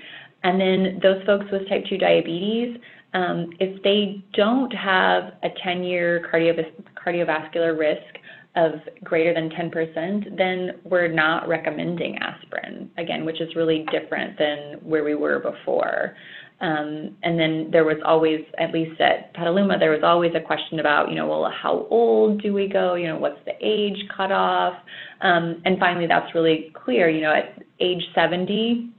And 0.44 0.60
then 0.60 1.00
those 1.02 1.22
folks 1.24 1.46
with 1.52 1.68
type 1.68 1.84
2 1.88 1.98
diabetes, 1.98 2.78
um, 3.12 3.50
if 3.60 3.82
they 3.82 4.24
don't 4.34 4.72
have 4.72 5.34
a 5.42 5.48
10 5.62 5.84
year 5.84 6.26
cardiov- 6.32 6.72
cardiovascular 6.94 7.78
risk 7.78 8.18
of 8.56 8.72
greater 9.02 9.34
than 9.34 9.50
10%, 9.50 10.36
then 10.36 10.72
we're 10.84 11.08
not 11.08 11.48
recommending 11.48 12.18
aspirin, 12.18 12.90
again, 12.98 13.24
which 13.24 13.40
is 13.40 13.54
really 13.56 13.84
different 13.90 14.38
than 14.38 14.74
where 14.82 15.02
we 15.02 15.14
were 15.14 15.40
before. 15.40 16.14
Um, 16.60 17.16
and 17.24 17.38
then 17.38 17.68
there 17.72 17.84
was 17.84 17.96
always, 18.04 18.40
at 18.58 18.72
least 18.72 19.00
at 19.00 19.34
Petaluma, 19.34 19.78
there 19.78 19.90
was 19.90 20.04
always 20.04 20.32
a 20.36 20.40
question 20.40 20.78
about, 20.78 21.08
you 21.08 21.16
know, 21.16 21.26
well, 21.26 21.50
how 21.50 21.86
old 21.90 22.40
do 22.42 22.54
we 22.54 22.68
go? 22.68 22.94
You 22.94 23.08
know, 23.08 23.18
what's 23.18 23.44
the 23.44 23.54
age 23.60 23.98
cutoff? 24.16 24.74
Um, 25.20 25.60
and 25.64 25.78
finally, 25.80 26.06
that's 26.06 26.32
really 26.34 26.72
clear. 26.72 27.08
You 27.10 27.22
know, 27.22 27.34
at 27.34 27.60
age 27.80 28.02
70, 28.14 28.90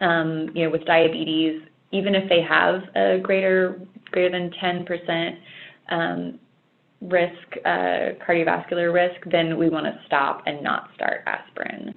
um, 0.00 0.50
you 0.54 0.64
know, 0.64 0.70
with 0.70 0.84
diabetes, 0.84 1.62
even 1.90 2.14
if 2.14 2.28
they 2.28 2.40
have 2.42 2.82
a 2.94 3.18
greater 3.20 3.80
greater 4.10 4.30
than 4.30 4.50
10% 4.62 5.36
um, 5.90 6.38
risk, 7.04 7.56
uh, 7.64 8.16
cardiovascular 8.26 8.92
risk, 8.92 9.20
then 9.30 9.56
we 9.58 9.68
want 9.68 9.86
to 9.86 9.98
stop 10.06 10.42
and 10.46 10.62
not 10.62 10.90
start 10.94 11.22
aspirin. 11.26 11.94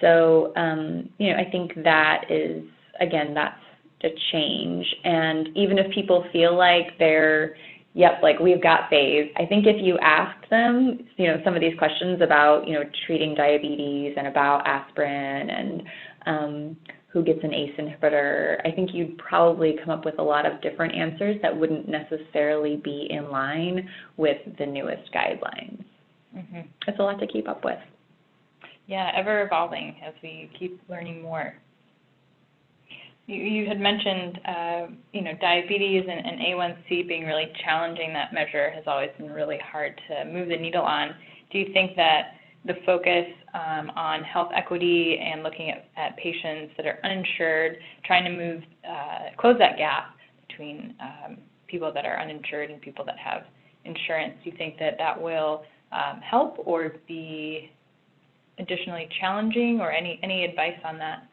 So, 0.00 0.52
um, 0.56 1.08
you 1.18 1.32
know, 1.32 1.38
I 1.38 1.50
think 1.50 1.72
that 1.84 2.24
is 2.30 2.62
again, 3.00 3.34
that's 3.34 3.60
to 4.00 4.10
change. 4.32 4.86
And 5.04 5.48
even 5.56 5.78
if 5.78 5.92
people 5.92 6.24
feel 6.32 6.56
like 6.56 6.98
they're, 6.98 7.56
yep, 7.94 8.20
like 8.22 8.38
we've 8.38 8.62
got 8.62 8.88
phase, 8.90 9.30
I 9.36 9.44
think 9.44 9.66
if 9.66 9.76
you 9.82 9.98
ask 9.98 10.48
them, 10.50 11.00
you 11.16 11.26
know, 11.26 11.40
some 11.44 11.54
of 11.54 11.60
these 11.60 11.76
questions 11.78 12.20
about, 12.22 12.66
you 12.66 12.74
know, 12.74 12.84
treating 13.06 13.34
diabetes 13.34 14.14
and 14.16 14.28
about 14.28 14.66
aspirin 14.66 15.50
and 15.50 15.82
um, 16.26 16.76
who 17.18 17.24
gets 17.24 17.40
an 17.42 17.52
ACE 17.52 17.74
inhibitor, 17.78 18.60
I 18.64 18.70
think 18.70 18.90
you'd 18.94 19.18
probably 19.18 19.76
come 19.82 19.90
up 19.90 20.04
with 20.04 20.20
a 20.20 20.22
lot 20.22 20.46
of 20.46 20.60
different 20.62 20.94
answers 20.94 21.36
that 21.42 21.56
wouldn't 21.56 21.88
necessarily 21.88 22.76
be 22.76 23.08
in 23.10 23.28
line 23.30 23.88
with 24.16 24.38
the 24.58 24.66
newest 24.66 25.12
guidelines. 25.12 25.84
Mm-hmm. 26.36 26.60
It's 26.86 26.98
a 26.98 27.02
lot 27.02 27.18
to 27.18 27.26
keep 27.26 27.48
up 27.48 27.64
with. 27.64 27.78
Yeah, 28.86 29.10
ever 29.16 29.42
evolving 29.42 29.96
as 30.06 30.14
we 30.22 30.48
keep 30.56 30.80
learning 30.88 31.22
more. 31.22 31.54
You, 33.26 33.36
you 33.36 33.66
had 33.66 33.80
mentioned, 33.80 34.40
uh, 34.46 34.86
you 35.12 35.22
know, 35.22 35.32
diabetes 35.40 36.04
and, 36.08 36.24
and 36.24 36.40
A1C 36.40 37.08
being 37.08 37.24
really 37.24 37.50
challenging. 37.64 38.12
That 38.12 38.32
measure 38.32 38.70
has 38.70 38.84
always 38.86 39.10
been 39.18 39.32
really 39.32 39.58
hard 39.58 40.00
to 40.08 40.24
move 40.24 40.48
the 40.48 40.56
needle 40.56 40.84
on. 40.84 41.10
Do 41.50 41.58
you 41.58 41.72
think 41.72 41.96
that 41.96 42.34
the 42.68 42.74
focus 42.86 43.26
um, 43.54 43.90
on 43.96 44.22
health 44.22 44.50
equity 44.54 45.18
and 45.20 45.42
looking 45.42 45.70
at, 45.70 45.86
at, 45.96 46.16
patients 46.16 46.72
that 46.76 46.86
are 46.86 46.98
uninsured, 47.02 47.78
trying 48.04 48.24
to 48.24 48.30
move, 48.30 48.62
uh, 48.88 49.34
close 49.38 49.56
that 49.58 49.76
gap 49.76 50.14
between 50.46 50.94
um, 51.00 51.38
people 51.66 51.92
that 51.92 52.04
are 52.04 52.20
uninsured 52.20 52.70
and 52.70 52.80
people 52.80 53.04
that 53.04 53.18
have 53.18 53.42
insurance, 53.84 54.34
do 54.44 54.50
you 54.50 54.56
think 54.56 54.78
that 54.78 54.94
that 54.98 55.20
will 55.20 55.64
um, 55.92 56.20
help 56.20 56.56
or 56.64 56.92
be 57.08 57.70
additionally 58.58 59.08
challenging, 59.20 59.78
or 59.80 59.90
any 59.90 60.20
any 60.22 60.44
advice 60.44 60.78
on 60.84 60.98
that? 60.98 61.28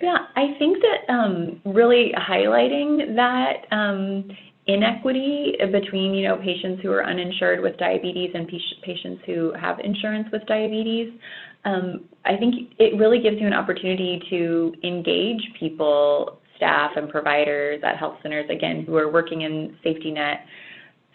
Yeah, 0.00 0.16
I 0.36 0.54
think 0.58 0.78
that 0.82 1.12
um, 1.12 1.60
really 1.64 2.12
highlighting 2.16 3.16
that 3.16 3.66
um, 3.74 4.28
inequity 4.66 5.54
between 5.70 6.14
you 6.14 6.28
know 6.28 6.36
patients 6.36 6.82
who 6.82 6.90
are 6.90 7.04
uninsured 7.04 7.60
with 7.60 7.76
diabetes 7.78 8.30
and 8.34 8.50
patients 8.82 9.22
who 9.26 9.52
have 9.52 9.78
insurance 9.80 10.28
with 10.32 10.44
diabetes, 10.46 11.12
um, 11.64 12.04
I 12.24 12.36
think 12.36 12.72
it 12.78 12.98
really 12.98 13.20
gives 13.20 13.40
you 13.40 13.46
an 13.46 13.52
opportunity 13.52 14.22
to 14.30 14.74
engage 14.82 15.40
people, 15.58 16.40
staff, 16.56 16.92
and 16.96 17.08
providers 17.08 17.80
at 17.84 17.96
health 17.96 18.16
centers 18.22 18.48
again 18.50 18.84
who 18.86 18.96
are 18.96 19.10
working 19.10 19.42
in 19.42 19.76
safety 19.82 20.10
net 20.10 20.46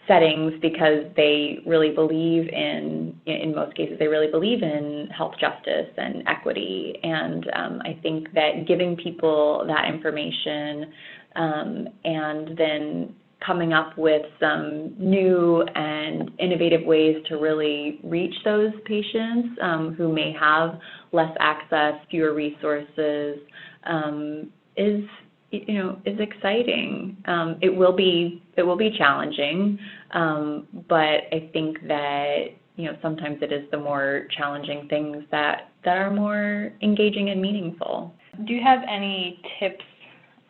settings 0.08 0.52
because 0.60 1.04
they 1.16 1.58
really 1.64 1.90
believe 1.90 2.48
in, 2.48 3.18
in 3.26 3.54
most 3.54 3.76
cases, 3.76 3.98
they 3.98 4.08
really 4.08 4.30
believe 4.30 4.62
in 4.62 5.08
health 5.16 5.34
justice 5.40 5.88
and 5.96 6.24
equity. 6.26 6.98
And 7.02 7.48
um, 7.54 7.82
I 7.84 7.98
think 8.02 8.32
that 8.34 8.66
giving 8.66 8.96
people 8.96 9.64
that 9.68 9.86
information 9.92 10.92
um, 11.36 11.88
and 12.04 12.58
then 12.58 13.14
coming 13.44 13.72
up 13.72 13.96
with 13.98 14.22
some 14.40 14.94
new 14.98 15.62
and 15.74 16.30
innovative 16.38 16.84
ways 16.84 17.16
to 17.28 17.36
really 17.36 18.00
reach 18.02 18.34
those 18.44 18.72
patients 18.84 19.58
um, 19.62 19.94
who 19.94 20.12
may 20.12 20.32
have 20.38 20.78
less 21.12 21.34
access, 21.40 21.94
fewer 22.10 22.32
resources, 22.32 23.38
um, 23.84 24.50
is 24.76 25.04
you 25.50 25.74
know 25.74 26.00
is 26.06 26.18
exciting. 26.18 27.16
Um, 27.26 27.58
it 27.60 27.74
will 27.74 27.94
be 27.94 28.42
it 28.56 28.62
will 28.62 28.76
be 28.76 28.90
challenging, 28.96 29.78
um, 30.12 30.66
but 30.88 31.28
I 31.32 31.50
think 31.52 31.78
that 31.88 32.46
you 32.76 32.86
know, 32.86 32.96
sometimes 33.02 33.38
it 33.42 33.52
is 33.52 33.70
the 33.70 33.78
more 33.78 34.26
challenging 34.36 34.86
things 34.88 35.24
that, 35.30 35.70
that 35.84 35.98
are 35.98 36.10
more 36.10 36.72
engaging 36.82 37.30
and 37.30 37.40
meaningful. 37.40 38.14
Do 38.46 38.54
you 38.54 38.62
have 38.62 38.80
any 38.88 39.40
tips 39.60 39.84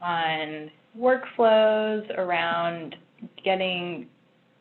on 0.01 0.71
workflows 0.99 2.09
around 2.19 2.97
getting 3.45 4.09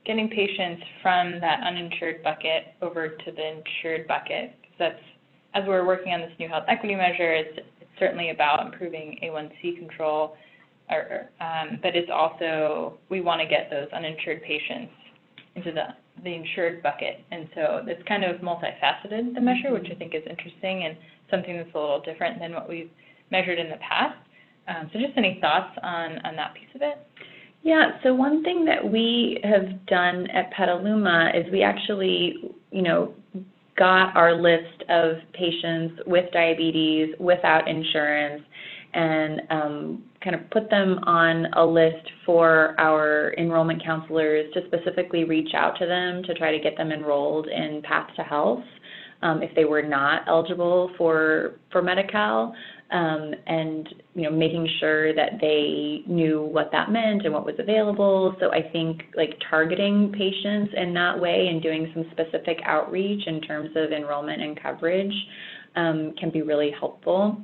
getting 0.05 0.29
patients 0.29 0.81
from 1.03 1.39
that 1.41 1.61
uninsured 1.63 2.23
bucket 2.23 2.73
over 2.81 3.09
to 3.09 3.31
the 3.31 3.61
insured 3.61 4.07
bucket? 4.07 4.55
That's 4.79 4.99
as 5.53 5.63
we're 5.67 5.85
working 5.85 6.13
on 6.13 6.21
this 6.21 6.31
new 6.39 6.47
health 6.47 6.63
equity 6.67 6.95
measure, 6.95 7.33
it's, 7.33 7.57
it's 7.79 7.89
certainly 7.99 8.29
about 8.29 8.65
improving 8.65 9.17
A1C 9.23 9.77
control, 9.77 10.37
or, 10.89 11.29
um, 11.39 11.79
but 11.81 11.95
it's 11.95 12.09
also 12.11 12.97
we 13.09 13.21
want 13.21 13.41
to 13.41 13.47
get 13.47 13.69
those 13.69 13.87
uninsured 13.93 14.41
patients 14.43 14.91
into 15.55 15.71
the 15.71 15.87
the 16.23 16.33
insured 16.33 16.83
bucket, 16.83 17.21
and 17.31 17.49
so 17.55 17.83
it's 17.87 18.03
kind 18.07 18.23
of 18.23 18.41
multifaceted 18.41 19.33
the 19.33 19.41
measure, 19.41 19.71
which 19.71 19.87
I 19.91 19.95
think 19.95 20.13
is 20.13 20.21
interesting 20.29 20.83
and 20.83 20.95
something 21.31 21.57
that's 21.57 21.73
a 21.73 21.79
little 21.79 22.01
different 22.01 22.39
than 22.39 22.53
what 22.53 22.69
we've 22.69 22.91
measured 23.31 23.57
in 23.57 23.69
the 23.69 23.77
past. 23.77 24.17
Um, 24.67 24.89
so 24.93 24.99
just 24.99 25.17
any 25.17 25.39
thoughts 25.41 25.77
on, 25.83 26.19
on 26.25 26.35
that 26.35 26.53
piece 26.53 26.69
of 26.75 26.81
it? 26.81 27.07
Yeah, 27.63 27.91
so 28.03 28.13
one 28.13 28.43
thing 28.43 28.65
that 28.65 28.83
we 28.83 29.39
have 29.43 29.85
done 29.85 30.27
at 30.31 30.51
Petaluma 30.51 31.31
is 31.35 31.51
we 31.51 31.61
actually, 31.61 32.35
you 32.71 32.81
know, 32.81 33.13
got 33.77 34.15
our 34.15 34.33
list 34.33 34.83
of 34.89 35.17
patients 35.33 36.01
with 36.05 36.31
diabetes 36.31 37.13
without 37.19 37.67
insurance 37.67 38.43
and 38.93 39.41
um, 39.49 40.03
kind 40.23 40.35
of 40.35 40.49
put 40.49 40.69
them 40.69 40.99
on 41.03 41.45
a 41.53 41.65
list 41.65 42.09
for 42.25 42.75
our 42.79 43.33
enrollment 43.37 43.83
counselors 43.83 44.51
to 44.53 44.61
specifically 44.67 45.23
reach 45.23 45.53
out 45.55 45.77
to 45.79 45.85
them 45.85 46.23
to 46.23 46.33
try 46.33 46.51
to 46.51 46.59
get 46.59 46.75
them 46.77 46.91
enrolled 46.91 47.47
in 47.47 47.81
Path 47.83 48.09
to 48.15 48.23
Health 48.23 48.63
um, 49.21 49.41
if 49.41 49.53
they 49.55 49.65
were 49.65 49.81
not 49.81 50.23
eligible 50.27 50.91
for 50.97 51.59
for 51.71 51.81
Medi-Cal 51.81 52.53
um, 52.91 53.33
and 53.47 53.87
you 54.15 54.23
know 54.23 54.31
making 54.31 54.67
sure 54.79 55.13
that 55.15 55.33
they 55.39 56.03
knew 56.07 56.41
what 56.41 56.71
that 56.71 56.91
meant 56.91 57.25
and 57.25 57.33
what 57.33 57.45
was 57.45 57.55
available. 57.57 58.35
So 58.39 58.51
I 58.51 58.69
think 58.71 59.03
like 59.15 59.37
targeting 59.49 60.11
patients 60.11 60.73
in 60.75 60.93
that 60.93 61.19
way 61.19 61.47
and 61.47 61.61
doing 61.61 61.91
some 61.93 62.05
specific 62.11 62.59
outreach 62.65 63.25
in 63.27 63.41
terms 63.41 63.69
of 63.75 63.91
enrollment 63.91 64.41
and 64.41 64.61
coverage 64.61 65.13
um, 65.75 66.13
can 66.19 66.29
be 66.29 66.41
really 66.41 66.71
helpful. 66.77 67.41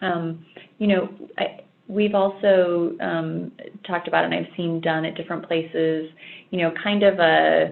Um, 0.00 0.44
you 0.78 0.86
know, 0.86 1.08
I, 1.38 1.60
we've 1.88 2.14
also 2.14 2.92
um, 3.00 3.52
talked 3.86 4.06
about, 4.06 4.24
and 4.24 4.34
I've 4.34 4.46
seen 4.56 4.80
done 4.80 5.04
at 5.04 5.16
different 5.16 5.46
places, 5.46 6.08
you 6.50 6.58
know, 6.58 6.72
kind 6.82 7.02
of 7.02 7.18
a 7.18 7.70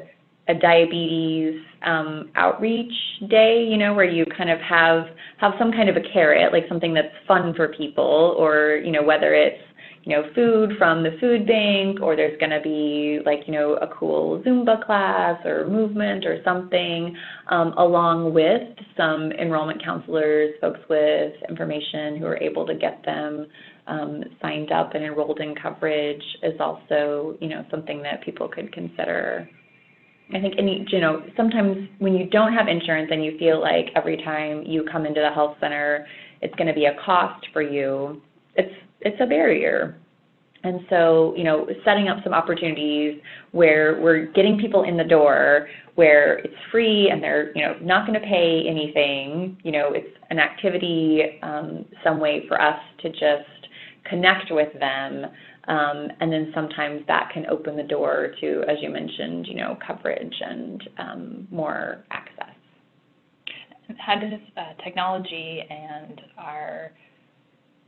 a 0.48 0.54
diabetes 0.54 1.60
um, 1.82 2.30
outreach 2.36 2.92
day, 3.28 3.66
you 3.68 3.76
know, 3.76 3.94
where 3.94 4.08
you 4.08 4.24
kind 4.36 4.50
of 4.50 4.60
have 4.60 5.06
have 5.38 5.52
some 5.58 5.72
kind 5.72 5.88
of 5.88 5.96
a 5.96 6.00
carrot, 6.12 6.52
like 6.52 6.64
something 6.68 6.94
that's 6.94 7.14
fun 7.26 7.54
for 7.54 7.68
people, 7.68 8.34
or 8.38 8.80
you 8.84 8.92
know, 8.92 9.02
whether 9.02 9.34
it's 9.34 9.60
you 10.04 10.14
know 10.14 10.22
food 10.34 10.72
from 10.78 11.02
the 11.02 11.16
food 11.20 11.46
bank, 11.46 12.00
or 12.00 12.14
there's 12.14 12.38
going 12.38 12.50
to 12.50 12.60
be 12.60 13.20
like 13.26 13.40
you 13.46 13.52
know 13.52 13.74
a 13.74 13.88
cool 13.88 14.42
Zumba 14.42 14.84
class 14.84 15.44
or 15.44 15.68
movement 15.68 16.24
or 16.24 16.40
something, 16.44 17.16
um, 17.48 17.72
along 17.76 18.32
with 18.32 18.62
some 18.96 19.32
enrollment 19.32 19.82
counselors, 19.82 20.54
folks 20.60 20.80
with 20.88 21.32
information 21.48 22.16
who 22.18 22.26
are 22.26 22.38
able 22.38 22.66
to 22.66 22.74
get 22.74 23.04
them 23.04 23.46
um, 23.88 24.22
signed 24.40 24.72
up 24.72 24.94
and 24.94 25.04
enrolled 25.04 25.40
in 25.40 25.54
coverage 25.54 26.22
is 26.42 26.54
also 26.60 27.36
you 27.40 27.48
know 27.48 27.64
something 27.70 28.00
that 28.02 28.22
people 28.24 28.48
could 28.48 28.72
consider 28.72 29.48
I 30.34 30.40
think 30.40 30.54
any, 30.58 30.84
you 30.88 31.00
know, 31.00 31.22
sometimes 31.36 31.88
when 31.98 32.14
you 32.14 32.26
don't 32.28 32.52
have 32.52 32.66
insurance 32.66 33.10
and 33.12 33.24
you 33.24 33.38
feel 33.38 33.60
like 33.60 33.86
every 33.94 34.16
time 34.18 34.64
you 34.64 34.84
come 34.90 35.06
into 35.06 35.20
the 35.20 35.30
health 35.30 35.56
center, 35.60 36.06
it's 36.42 36.54
going 36.56 36.66
to 36.66 36.74
be 36.74 36.86
a 36.86 36.96
cost 37.04 37.46
for 37.52 37.62
you, 37.62 38.20
it's 38.56 38.74
it's 39.00 39.16
a 39.20 39.26
barrier. 39.26 39.98
And 40.64 40.80
so, 40.90 41.32
you 41.36 41.44
know, 41.44 41.68
setting 41.84 42.08
up 42.08 42.18
some 42.24 42.34
opportunities 42.34 43.20
where 43.52 44.00
we're 44.00 44.26
getting 44.32 44.58
people 44.58 44.82
in 44.82 44.96
the 44.96 45.04
door, 45.04 45.68
where 45.94 46.38
it's 46.38 46.54
free 46.72 47.08
and 47.08 47.22
they're, 47.22 47.56
you 47.56 47.62
know, 47.62 47.76
not 47.80 48.04
going 48.04 48.20
to 48.20 48.26
pay 48.26 48.64
anything. 48.66 49.58
You 49.62 49.70
know, 49.70 49.92
it's 49.92 50.08
an 50.30 50.40
activity, 50.40 51.38
um, 51.42 51.84
some 52.02 52.18
way 52.18 52.46
for 52.48 52.60
us 52.60 52.80
to 53.02 53.10
just 53.10 53.68
connect 54.08 54.50
with 54.50 54.72
them 54.80 55.26
um, 55.68 56.08
and 56.20 56.32
then 56.32 56.52
sometimes 56.54 57.02
that 57.08 57.30
can 57.32 57.46
open 57.46 57.76
the 57.76 57.82
door 57.82 58.34
to, 58.40 58.62
as 58.68 58.76
you 58.80 58.90
mentioned, 58.90 59.46
you 59.48 59.56
know, 59.56 59.76
coverage 59.84 60.34
and 60.40 60.88
um, 60.98 61.48
more 61.50 62.04
access. 62.10 62.54
How 63.98 64.18
does 64.18 64.32
uh, 64.56 64.82
technology 64.82 65.62
and 65.68 66.20
our 66.38 66.92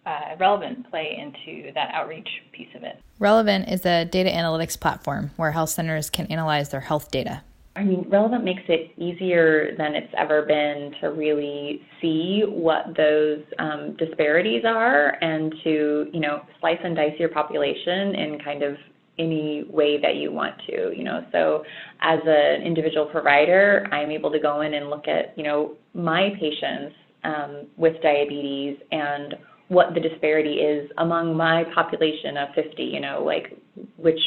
uh, 0.06 0.36
Relevant 0.38 0.88
play 0.90 1.18
into 1.18 1.72
that 1.74 1.90
outreach 1.92 2.28
piece 2.52 2.68
of 2.74 2.82
it? 2.82 2.98
Relevant 3.18 3.68
is 3.68 3.84
a 3.84 4.04
data 4.04 4.30
analytics 4.30 4.78
platform 4.78 5.30
where 5.36 5.50
health 5.52 5.70
centers 5.70 6.08
can 6.08 6.26
analyze 6.26 6.70
their 6.70 6.80
health 6.80 7.10
data. 7.10 7.42
I 7.78 7.84
mean, 7.84 8.06
Relevant 8.10 8.42
makes 8.42 8.62
it 8.68 8.90
easier 8.98 9.76
than 9.78 9.94
it's 9.94 10.12
ever 10.18 10.42
been 10.42 10.92
to 11.00 11.12
really 11.12 11.80
see 12.00 12.42
what 12.44 12.96
those 12.96 13.38
um, 13.60 13.94
disparities 13.96 14.64
are 14.66 15.16
and 15.22 15.54
to, 15.62 16.06
you 16.12 16.18
know, 16.18 16.40
slice 16.58 16.80
and 16.82 16.96
dice 16.96 17.12
your 17.20 17.28
population 17.28 18.16
in 18.16 18.40
kind 18.44 18.64
of 18.64 18.74
any 19.20 19.64
way 19.70 20.00
that 20.00 20.16
you 20.16 20.32
want 20.32 20.54
to, 20.66 20.92
you 20.96 21.04
know. 21.04 21.24
So 21.30 21.62
as 22.00 22.18
an 22.26 22.62
individual 22.62 23.06
provider, 23.06 23.86
I'm 23.92 24.10
able 24.10 24.32
to 24.32 24.40
go 24.40 24.62
in 24.62 24.74
and 24.74 24.90
look 24.90 25.06
at, 25.06 25.38
you 25.38 25.44
know, 25.44 25.76
my 25.94 26.30
patients 26.40 26.96
um, 27.22 27.66
with 27.76 27.94
diabetes 28.02 28.76
and 28.90 29.36
what 29.68 29.94
the 29.94 30.00
disparity 30.00 30.54
is 30.54 30.90
among 30.98 31.36
my 31.36 31.62
population 31.76 32.36
of 32.38 32.48
50, 32.56 32.82
you 32.82 33.00
know, 33.00 33.22
like 33.24 33.56
which 33.96 34.18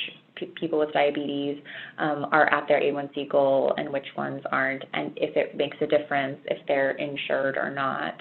people 0.61 0.79
with 0.79 0.93
diabetes 0.93 1.61
um, 1.97 2.27
are 2.31 2.45
at 2.53 2.67
their 2.69 2.79
A1C 2.79 3.29
goal 3.29 3.73
and 3.77 3.89
which 3.89 4.07
ones 4.15 4.41
aren't, 4.51 4.85
and 4.93 5.11
if 5.17 5.35
it 5.35 5.57
makes 5.57 5.75
a 5.81 5.87
difference 5.87 6.39
if 6.45 6.65
they're 6.67 6.91
insured 6.91 7.57
or 7.57 7.69
not. 7.69 8.13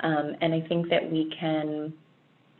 Um, 0.00 0.32
and 0.40 0.52
I 0.52 0.66
think 0.68 0.88
that 0.90 1.08
we 1.08 1.32
can, 1.38 1.92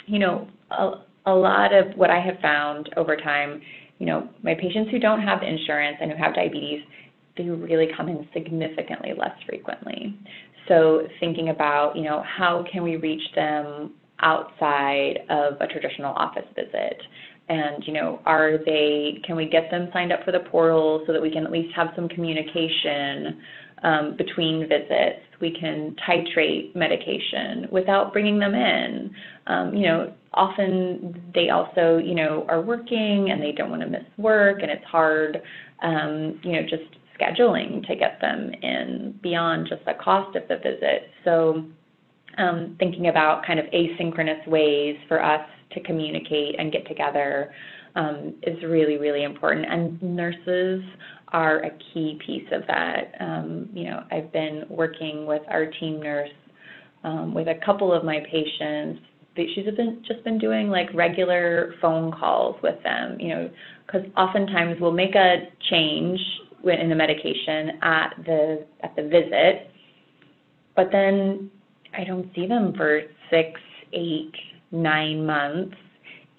you 0.07 0.21
know, 0.21 0.47
a, 0.71 0.93
a 1.27 1.33
lot 1.33 1.75
of 1.75 1.97
what 1.97 2.11
I 2.11 2.21
have 2.21 2.39
found 2.41 2.91
over 2.97 3.17
time, 3.17 3.61
you 3.99 4.07
know, 4.07 4.29
my 4.45 4.55
patients 4.55 4.91
who 4.91 5.01
don't 5.01 5.21
have 5.21 5.43
insurance 5.43 5.97
and 6.01 6.13
who 6.13 6.17
have 6.19 6.35
diabetes, 6.35 6.83
they 7.37 7.45
really 7.45 7.89
come 7.97 8.09
in 8.09 8.29
significantly 8.33 9.13
less 9.17 9.37
frequently. 9.49 10.17
So 10.69 11.07
thinking 11.21 11.49
about, 11.49 11.97
you 11.97 12.03
know, 12.03 12.23
how 12.27 12.65
can 12.71 12.83
we 12.83 12.97
reach 12.97 13.23
them 13.35 13.95
outside 14.21 15.21
of 15.29 15.55
a 15.61 15.67
traditional 15.67 16.15
office 16.15 16.47
visit? 16.55 17.01
And 17.49 17.85
you 17.87 17.93
know 17.93 18.21
are 18.25 18.59
they 18.65 19.21
can 19.25 19.37
we 19.37 19.47
get 19.47 19.71
them 19.71 19.89
signed 19.93 20.13
up 20.13 20.25
for 20.25 20.33
the 20.33 20.41
portal 20.41 21.03
so 21.07 21.13
that 21.13 21.21
we 21.21 21.31
can 21.31 21.45
at 21.45 21.53
least 21.53 21.75
have 21.75 21.89
some 21.97 22.09
communication 22.09 23.41
um, 23.83 24.17
between 24.17 24.69
visits? 24.69 25.21
We 25.41 25.57
can 25.59 25.97
titrate 26.09 26.75
medication 26.77 27.67
without 27.73 28.13
bringing 28.13 28.39
them 28.39 28.55
in. 28.55 29.11
Um, 29.47 29.75
you 29.75 29.87
know 29.87 30.13
often 30.35 31.21
they 31.35 31.51
also 31.51 31.99
you 31.99 32.15
know 32.15 32.47
are 32.49 32.61
working 32.61 33.31
and 33.31 33.43
they 33.43 33.53
don't 33.53 33.71
want 33.71 33.83
to 33.83 33.89
miss 33.89 34.05
work 34.17 34.63
and 34.63 34.71
it's 34.71 34.85
hard 34.85 35.43
um, 35.83 36.41
you 36.43 36.53
know 36.53 36.63
just 36.63 36.85
scheduling 37.21 37.87
to 37.87 37.97
get 37.97 38.21
them 38.21 38.53
in 38.63 39.19
beyond 39.23 39.67
just 39.69 39.85
the 39.85 39.95
cost 40.03 40.37
of 40.37 40.43
the 40.49 40.57
visit. 40.57 41.11
So 41.25 41.65
um, 42.39 42.77
thinking 42.79 43.09
about 43.09 43.45
kind 43.47 43.59
of 43.59 43.67
asynchronous 43.67 44.47
ways 44.47 44.97
for 45.09 45.23
us 45.23 45.47
to 45.75 45.81
communicate 45.81 46.59
and 46.59 46.73
get 46.73 46.87
together 46.87 47.53
um, 47.95 48.35
is 48.43 48.63
really, 48.65 48.97
really 48.97 49.25
important. 49.25 49.67
And 49.69 50.03
nurses 50.03 50.83
are 51.29 51.65
a 51.65 51.71
key 51.93 52.19
piece 52.25 52.49
of 52.53 52.63
that. 52.67 53.15
Um, 53.21 53.69
you 53.73 53.85
know, 53.85 54.05
I've 54.11 54.33
been 54.33 54.65
working 54.69 55.27
with 55.27 55.43
our 55.49 55.67
team 55.67 56.01
nurse 56.01 56.31
um, 57.05 57.35
with 57.35 57.49
a 57.49 57.59
couple 57.65 57.93
of 57.93 58.05
my 58.05 58.21
patients. 58.31 59.01
She's 59.35 59.65
been 59.77 60.03
just 60.07 60.23
been 60.25 60.39
doing 60.39 60.69
like 60.69 60.93
regular 60.93 61.75
phone 61.81 62.13
calls 62.13 62.57
with 62.63 62.83
them. 62.83 63.19
You 63.19 63.29
know, 63.29 63.51
because 63.87 64.03
oftentimes 64.17 64.77
we'll 64.81 64.93
make 64.93 65.15
a 65.15 65.49
change 65.71 66.21
in 66.65 66.89
the 66.89 66.95
medication 66.95 67.79
at 67.83 68.15
the 68.25 68.67
at 68.83 68.95
the 68.95 69.03
visit, 69.03 69.71
but 70.77 70.89
then 70.93 71.51
I 71.97 72.05
don't 72.05 72.31
see 72.35 72.47
them 72.47 72.75
for 72.77 73.01
six, 73.31 73.61
eight, 73.93 74.33
nine 74.73 75.25
months. 75.25 75.77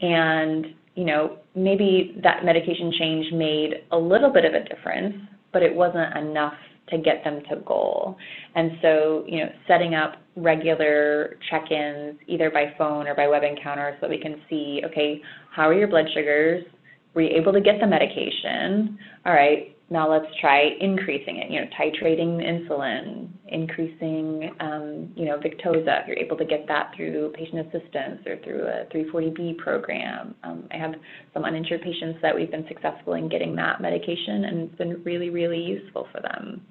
And 0.02 0.67
you 0.96 1.06
know 1.06 1.38
maybe 1.56 2.19
that 2.24 2.46
medication 2.46 2.91
change 2.98 3.34
made 3.34 3.86
a 3.91 3.98
little 3.98 4.32
bit 4.32 4.46
of 4.46 4.54
a 4.54 4.63
difference 4.63 5.15
but 5.52 5.62
it 5.62 5.74
wasn't 5.74 6.17
enough 6.17 6.56
to 6.89 6.98
get 6.98 7.24
them 7.24 7.41
to 7.50 7.58
goal. 7.65 8.17
And 8.56 8.72
so 8.82 9.24
you 9.28 9.39
know 9.39 9.50
setting 9.67 9.96
up 9.96 10.15
regular 10.36 11.38
check-ins 11.50 12.19
either 12.28 12.50
by 12.50 12.74
phone 12.78 13.08
or 13.08 13.15
by 13.15 13.28
web 13.28 13.43
encounter 13.43 13.96
so 13.96 14.08
that 14.08 14.10
we 14.10 14.19
can 14.19 14.41
see 14.50 14.82
okay 14.86 15.22
how 15.52 15.69
are 15.69 15.74
your 15.74 15.88
blood 15.88 16.06
sugars 16.13 16.63
were 17.13 17.21
you 17.21 17.38
able 17.38 17.54
to 17.54 17.62
get 17.62 17.80
the 17.80 17.88
medication? 17.88 18.97
All 19.26 19.34
right, 19.34 19.76
now 19.89 20.10
let's 20.10 20.26
try 20.41 20.71
increasing 20.80 21.38
it, 21.38 21.52
you 21.52 21.62
know, 21.62 21.67
titrating 21.80 22.41
insulin, 22.41 23.30
increasing, 23.47 24.49
um, 24.60 25.12
you 25.15 25.26
know, 25.26 25.38
Victoza, 25.38 26.02
if 26.02 26.08
you're 26.08 26.17
able 26.17 26.38
to 26.38 26.45
get 26.45 26.67
that 26.67 26.91
through 26.95 27.32
patient 27.36 27.67
assistance 27.67 28.21
or 28.26 28.38
through 28.43 28.63
a 28.63 28.86
340B 28.91 29.58
program. 29.60 30.34
Um, 30.43 30.67
I 30.71 30.78
have 30.78 30.93
some 31.34 31.45
uninsured 31.45 31.82
patients 31.82 32.19
that 32.23 32.34
we've 32.34 32.49
been 32.49 32.65
successful 32.67 33.13
in 33.13 33.30
getting 33.30 33.56
that 33.58 33.82
medication 33.82 34.45
and 34.45 34.62
it's 34.62 34.78
been 34.78 35.04
really, 35.04 35.30
really 35.30 35.62
useful 35.62 36.08
for 36.12 36.21
them. 36.21 36.62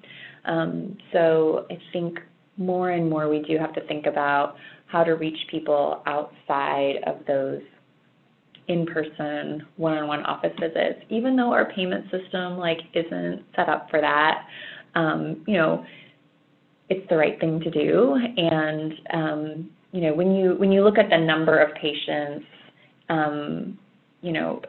Um, 0.45 0.97
so 1.13 1.65
I 1.71 1.77
think 1.93 2.19
more 2.57 2.91
and 2.91 3.09
more 3.09 3.29
we 3.29 3.39
do 3.39 3.57
have 3.57 3.73
to 3.73 3.87
think 3.87 4.05
about 4.05 4.55
how 4.87 5.03
to 5.03 5.13
reach 5.13 5.37
people 5.49 6.03
outside 6.05 6.95
of 7.07 7.25
those 7.25 7.61
in-person 8.67 9.65
one-on-one 9.77 10.23
office 10.25 10.53
visits, 10.59 10.99
even 11.09 11.35
though 11.35 11.51
our 11.51 11.71
payment 11.71 12.05
system 12.11 12.57
like 12.57 12.79
isn't 12.93 13.43
set 13.55 13.69
up 13.69 13.89
for 13.89 13.99
that. 14.01 14.45
Um, 14.95 15.43
you 15.47 15.55
know, 15.55 15.85
it's 16.89 17.07
the 17.09 17.17
right 17.17 17.39
thing 17.39 17.59
to 17.59 17.71
do. 17.71 18.15
And 18.37 18.93
um, 19.13 19.71
you 19.91 20.01
know, 20.01 20.13
when 20.13 20.35
you 20.35 20.55
when 20.55 20.71
you 20.71 20.83
look 20.83 20.97
at 20.97 21.09
the 21.09 21.17
number 21.17 21.59
of 21.59 21.73
patients, 21.75 22.45
um, 23.09 23.77
you 24.21 24.31
know, 24.31 24.61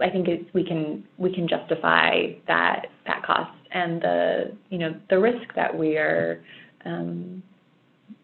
I 0.00 0.10
think 0.10 0.28
it, 0.28 0.46
we 0.54 0.64
can 0.64 1.04
we 1.16 1.34
can 1.34 1.48
justify 1.48 2.32
that 2.46 2.86
that 3.06 3.22
cost 3.24 3.50
and 3.72 4.00
the 4.00 4.56
you 4.70 4.78
know 4.78 4.94
the 5.10 5.18
risk 5.18 5.54
that 5.56 5.76
we 5.76 5.96
are 5.96 6.42
um, 6.84 7.42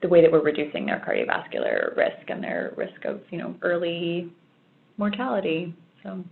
the 0.03 0.09
way 0.09 0.21
that 0.21 0.31
we're 0.31 0.43
reducing 0.43 0.87
their 0.87 1.03
cardiovascular 1.07 1.97
risk 1.97 2.29
and 2.29 2.43
their 2.43 2.73
risk 2.77 3.05
of, 3.05 3.21
you 3.31 3.39
know, 3.39 3.55
early 3.63 4.33
mortality. 4.97 5.75
So, 6.03 6.23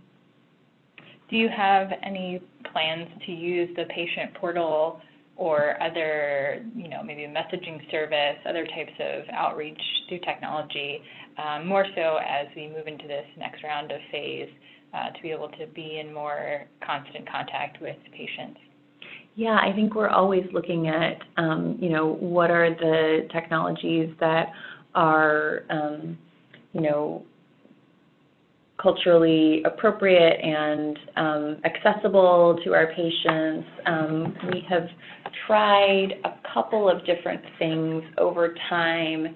do 1.29 1.37
you 1.37 1.49
have 1.49 1.89
any 2.03 2.41
plans 2.71 3.07
to 3.25 3.31
use 3.31 3.69
the 3.75 3.85
patient 3.85 4.33
portal 4.35 5.01
or 5.35 5.81
other, 5.81 6.63
you 6.75 6.87
know, 6.87 7.01
maybe 7.03 7.21
messaging 7.21 7.89
service, 7.89 8.37
other 8.47 8.65
types 8.67 8.93
of 8.99 9.23
outreach 9.31 9.81
through 10.07 10.19
technology, 10.19 11.01
um, 11.43 11.65
more 11.65 11.85
so 11.95 12.17
as 12.17 12.47
we 12.55 12.67
move 12.67 12.87
into 12.87 13.07
this 13.07 13.25
next 13.37 13.63
round 13.63 13.91
of 13.91 13.99
phase, 14.11 14.49
uh, 14.93 15.09
to 15.09 15.21
be 15.23 15.31
able 15.31 15.49
to 15.49 15.65
be 15.73 15.99
in 15.99 16.13
more 16.13 16.65
constant 16.85 17.27
contact 17.29 17.81
with 17.81 17.97
patients? 18.11 18.59
Yeah, 19.35 19.57
I 19.61 19.73
think 19.73 19.95
we're 19.95 20.09
always 20.09 20.43
looking 20.53 20.87
at, 20.87 21.17
um, 21.37 21.77
you 21.81 21.89
know, 21.89 22.17
what 22.19 22.51
are 22.51 22.69
the 22.69 23.27
technologies 23.31 24.13
that 24.19 24.51
are, 24.93 25.63
um, 25.71 26.17
you 26.73 26.81
know, 26.81 27.25
culturally 28.79 29.63
appropriate 29.63 30.39
and 30.41 30.99
um, 31.15 31.57
accessible 31.63 32.59
to 32.63 32.73
our 32.73 32.87
patients. 32.93 33.67
Um, 33.85 34.35
we 34.51 34.65
have 34.69 34.87
tried 35.47 36.15
a 36.25 36.33
couple 36.53 36.89
of 36.89 37.05
different 37.05 37.41
things 37.57 38.03
over 38.17 38.55
time 38.69 39.33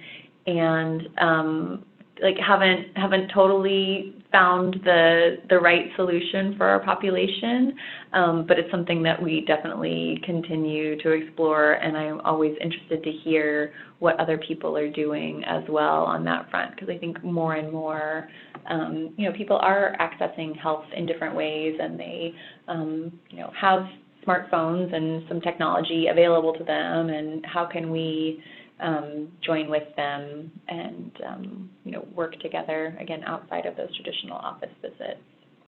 and 0.48 1.02
um, 1.20 1.86
like 2.22 2.38
haven't 2.38 2.96
haven't 2.96 3.30
totally 3.34 4.16
found 4.32 4.76
the 4.84 5.38
the 5.50 5.58
right 5.60 5.86
solution 5.96 6.56
for 6.58 6.66
our 6.66 6.80
population, 6.84 7.74
um, 8.14 8.46
but 8.48 8.60
it's 8.60 8.70
something 8.72 9.04
that 9.04 9.22
we 9.22 9.46
definitely 9.46 10.20
continue 10.26 11.02
to 11.02 11.12
explore, 11.12 11.74
and 11.74 11.96
I'm 11.98 12.20
always 12.22 12.56
interested 12.62 13.04
to 13.04 13.12
hear 13.12 13.74
what 14.00 14.20
other 14.20 14.38
people 14.38 14.78
are 14.78 14.90
doing 14.92 15.44
as 15.46 15.64
well 15.70 16.04
on 16.04 16.24
that 16.26 16.50
front, 16.52 16.76
because 16.76 16.90
I 16.90 16.98
think 16.98 17.24
more 17.24 17.56
and 17.56 17.72
more, 17.72 18.30
um, 18.70 19.14
you 19.18 19.30
know, 19.30 19.36
people 19.36 19.58
are 19.58 19.96
accessing 20.00 20.58
health 20.58 20.86
in 20.96 21.06
different 21.06 21.36
ways, 21.36 21.76
and 21.80 22.00
they, 22.00 22.34
um, 22.68 23.12
you 23.30 23.38
know, 23.40 23.52
have 23.60 23.88
smartphones 24.26 24.94
and 24.94 25.24
some 25.30 25.40
technology 25.42 26.08
available 26.12 26.54
to 26.54 26.64
them, 26.64 27.10
and 27.10 27.46
how 27.46 27.66
can 27.66 27.90
we 27.90 28.44
um, 28.80 29.32
join 29.44 29.70
with 29.70 29.88
them 29.96 30.52
and 30.68 31.12
um, 31.28 31.70
you 31.84 31.92
know 31.92 32.08
work 32.16 32.40
together 32.40 32.96
again 33.00 33.24
outside 33.26 33.66
of 33.66 33.76
those 33.76 33.96
traditional 33.96 34.38
office 34.38 34.70
visits. 34.82 35.22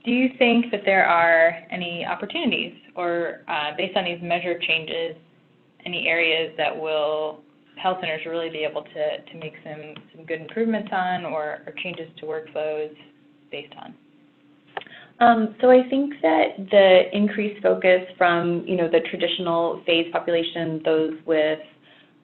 Do 0.03 0.11
you 0.11 0.29
think 0.37 0.71
that 0.71 0.81
there 0.85 1.05
are 1.05 1.57
any 1.71 2.05
opportunities, 2.05 2.73
or 2.95 3.41
uh, 3.47 3.71
based 3.75 3.97
on 3.97 4.05
these 4.05 4.19
measure 4.21 4.57
changes, 4.59 5.15
any 5.85 6.07
areas 6.07 6.53
that 6.57 6.75
will 6.75 7.41
health 7.81 7.97
centers 8.01 8.21
really 8.25 8.49
be 8.49 8.59
able 8.59 8.83
to, 8.83 9.21
to 9.31 9.37
make 9.37 9.53
some, 9.63 9.93
some 10.15 10.25
good 10.25 10.41
improvements 10.41 10.89
on 10.91 11.25
or, 11.25 11.59
or 11.65 11.73
changes 11.83 12.07
to 12.17 12.25
workflows 12.25 12.95
based 13.51 13.73
on? 13.81 13.93
Um, 15.19 15.55
so 15.61 15.71
I 15.71 15.87
think 15.89 16.13
that 16.21 16.69
the 16.69 17.03
increased 17.11 17.61
focus 17.63 18.01
from 18.17 18.63
you 18.67 18.75
know 18.75 18.87
the 18.87 18.99
traditional 19.09 19.81
phase 19.85 20.11
population, 20.11 20.81
those 20.85 21.13
with 21.25 21.59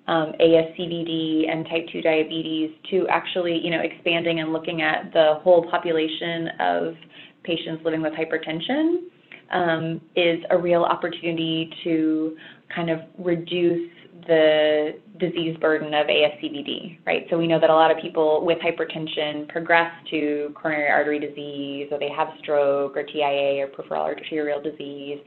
um, 0.07 0.33
ASCVD 0.39 1.49
and 1.49 1.65
type 1.65 1.87
2 1.91 2.01
diabetes 2.01 2.71
to 2.91 3.07
actually, 3.07 3.59
you 3.63 3.71
know, 3.71 3.79
expanding 3.79 4.39
and 4.39 4.51
looking 4.51 4.81
at 4.81 5.11
the 5.13 5.35
whole 5.41 5.69
population 5.69 6.49
of 6.59 6.95
patients 7.43 7.83
living 7.83 8.01
with 8.01 8.13
hypertension 8.13 9.03
um, 9.51 10.01
is 10.15 10.39
a 10.49 10.57
real 10.57 10.83
opportunity 10.83 11.69
to 11.83 12.35
kind 12.73 12.89
of 12.89 12.99
reduce 13.17 13.89
the 14.28 14.99
disease 15.19 15.58
burden 15.60 15.93
of 15.93 16.08
ASCVD, 16.08 16.99
right? 17.06 17.26
So 17.30 17.38
we 17.38 17.47
know 17.47 17.60
that 17.60 17.69
a 17.69 17.73
lot 17.73 17.91
of 17.91 17.97
people 17.97 18.45
with 18.45 18.58
hypertension 18.60 19.49
progress 19.49 19.91
to 20.12 20.54
coronary 20.56 20.89
artery 20.89 21.19
disease 21.19 21.89
or 21.91 21.99
they 21.99 22.10
have 22.10 22.30
stroke 22.41 22.95
or 22.95 23.04
TIA 23.04 23.63
or 23.63 23.67
peripheral 23.67 24.04
arterial 24.04 24.62
disease 24.62 25.19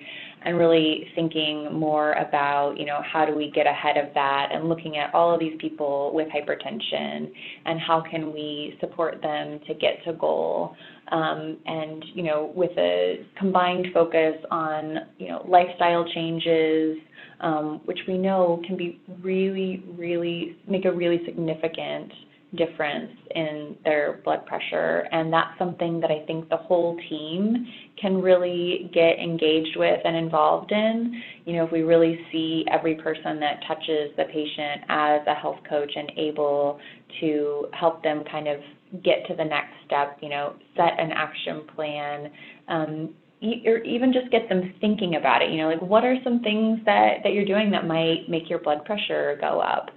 and 0.45 0.57
really 0.59 1.09
thinking 1.15 1.73
more 1.73 2.13
about, 2.13 2.75
you 2.79 2.87
know, 2.87 3.01
how 3.03 3.25
do 3.25 3.35
we 3.35 3.51
get 3.51 3.67
ahead 3.67 3.97
of 3.97 4.15
that 4.15 4.49
and 4.53 4.69
looking 4.69 4.97
at 4.97 5.13
all 5.15 5.35
of 5.35 5.41
these 5.41 5.57
people 5.59 6.13
with 6.15 6.29
hypertension 6.29 7.31
and 7.65 7.81
how 7.81 8.01
can 8.01 8.33
we 8.33 8.77
support 8.81 9.21
them 9.23 9.59
to 9.67 9.75
get 9.75 10.03
to 10.05 10.13
goal. 10.15 10.77
Um, 11.13 11.59
and, 11.67 12.05
you 12.15 12.25
know, 12.25 12.53
with 12.55 12.77
a 12.77 13.25
combined 13.39 13.87
focus 13.95 14.35
on, 14.51 14.97
you 15.19 15.29
know, 15.29 15.47
lifestyle 15.49 16.05
changes, 16.13 16.99
um, 17.41 17.81
which 17.85 18.01
we 18.09 18.19
know 18.19 18.61
can 18.67 18.77
be 18.77 19.01
really, 19.23 19.85
really 19.97 20.57
make 20.69 20.85
a 20.85 20.93
really 20.93 21.21
significant 21.25 22.13
difference 22.57 23.11
in 23.35 23.77
their 23.85 24.21
blood 24.25 24.47
pressure. 24.47 25.07
And 25.13 25.33
that's 25.33 25.57
something 25.59 26.01
that 26.01 26.11
I 26.11 26.25
think 26.27 26.49
the 26.49 26.57
whole 26.57 26.97
team 27.09 27.67
can 28.01 28.21
really 28.23 28.91
get 28.95 29.19
engaged 29.19 29.77
with 29.77 30.01
and 30.05 30.17
involved 30.17 30.73
in. 30.73 31.23
You 31.45 31.57
know, 31.57 31.67
if 31.67 31.73
we 31.73 31.83
really 31.83 32.19
see 32.33 32.65
every 32.71 32.95
person 32.95 33.41
that 33.41 33.61
touches 33.67 34.11
the 34.17 34.25
patient 34.25 34.83
as 34.89 35.21
a 35.27 35.35
health 35.35 35.59
coach 35.69 35.93
and 35.95 36.11
able 36.17 36.79
to 37.21 37.67
help 37.73 38.03
them 38.03 38.25
kind 38.31 38.49
of 38.49 38.61
get 39.03 39.27
to 39.29 39.35
the 39.35 39.45
next 39.45 39.75
step, 39.87 40.19
you 40.21 40.29
know, 40.29 40.55
set 40.77 40.99
an 40.99 41.11
action 41.13 41.63
plan, 41.75 42.31
um, 42.69 43.15
or 43.67 43.79
even 43.79 44.13
just 44.13 44.31
get 44.31 44.49
them 44.49 44.75
thinking 44.81 45.17
about 45.17 45.43
it. 45.43 45.51
You 45.51 45.59
know, 45.59 45.69
like 45.69 45.83
what 45.83 46.05
are 46.05 46.17
some 46.25 46.41
things 46.41 46.81
that 46.87 47.19
that 47.23 47.33
you're 47.33 47.45
doing 47.45 47.71
that 47.71 47.87
might 47.87 48.29
make 48.29 48.49
your 48.49 48.59
blood 48.61 48.85
pressure 48.85 49.39
go 49.41 49.61
up? 49.61 49.91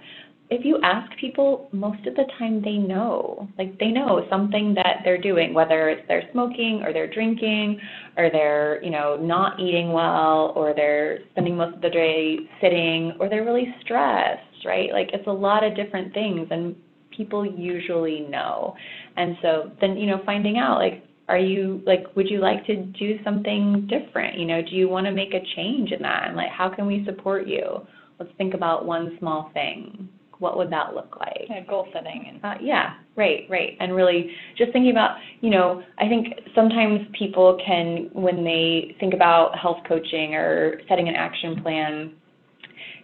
If 0.50 0.64
you 0.64 0.80
ask 0.82 1.08
people, 1.20 1.68
most 1.70 2.04
of 2.08 2.16
the 2.16 2.24
time 2.36 2.60
they 2.60 2.72
know. 2.72 3.48
Like 3.56 3.78
they 3.78 3.86
know 3.86 4.26
something 4.28 4.74
that 4.74 4.96
they're 5.04 5.20
doing, 5.20 5.54
whether 5.54 5.88
it's 5.90 6.02
they're 6.08 6.28
smoking 6.32 6.82
or 6.84 6.92
they're 6.92 7.12
drinking 7.12 7.80
or 8.16 8.30
they're, 8.30 8.82
you 8.82 8.90
know, 8.90 9.16
not 9.16 9.60
eating 9.60 9.92
well 9.92 10.52
or 10.56 10.74
they're 10.74 11.20
spending 11.30 11.56
most 11.56 11.76
of 11.76 11.82
the 11.82 11.90
day 11.90 12.38
sitting 12.60 13.12
or 13.20 13.28
they're 13.28 13.44
really 13.44 13.72
stressed, 13.80 14.66
right? 14.66 14.90
Like 14.92 15.10
it's 15.12 15.28
a 15.28 15.32
lot 15.32 15.62
of 15.62 15.76
different 15.76 16.12
things 16.12 16.48
and 16.50 16.74
people 17.20 17.44
usually 17.44 18.20
know. 18.20 18.74
And 19.18 19.36
so 19.42 19.70
then, 19.78 19.98
you 19.98 20.06
know, 20.06 20.22
finding 20.24 20.56
out 20.56 20.78
like 20.78 21.04
are 21.28 21.38
you 21.38 21.80
like 21.86 22.04
would 22.16 22.28
you 22.28 22.40
like 22.40 22.66
to 22.66 22.76
do 22.76 23.22
something 23.22 23.88
different? 23.88 24.38
You 24.38 24.46
know 24.46 24.62
do 24.62 24.74
you 24.74 24.88
want 24.88 25.06
to 25.06 25.12
make 25.12 25.34
a 25.34 25.40
change 25.54 25.92
in 25.92 26.00
that? 26.02 26.28
And 26.28 26.36
like 26.36 26.50
how 26.50 26.70
can 26.70 26.86
we 26.86 27.04
support 27.04 27.46
you? 27.46 27.86
Let's 28.18 28.32
think 28.38 28.54
about 28.54 28.86
one 28.86 29.16
small 29.18 29.50
thing. 29.54 30.08
What 30.38 30.56
would 30.56 30.70
that 30.72 30.94
look 30.94 31.16
like? 31.20 31.46
Yeah, 31.50 31.60
goal 31.66 31.86
setting 31.92 32.24
and 32.28 32.44
uh, 32.44 32.54
yeah 32.62 32.94
right 33.16 33.42
right. 33.50 33.76
And 33.78 33.94
really 33.94 34.30
just 34.56 34.72
thinking 34.72 34.90
about 34.90 35.18
you 35.40 35.50
know 35.50 35.82
i 35.98 36.08
think 36.08 36.28
sometimes 36.54 37.00
people 37.16 37.58
can 37.64 38.08
when 38.12 38.42
they 38.42 38.96
think 38.98 39.12
about 39.12 39.56
health 39.58 39.78
coaching 39.86 40.34
or 40.34 40.80
setting 40.88 41.08
an 41.08 41.14
action 41.14 41.62
plan 41.62 42.14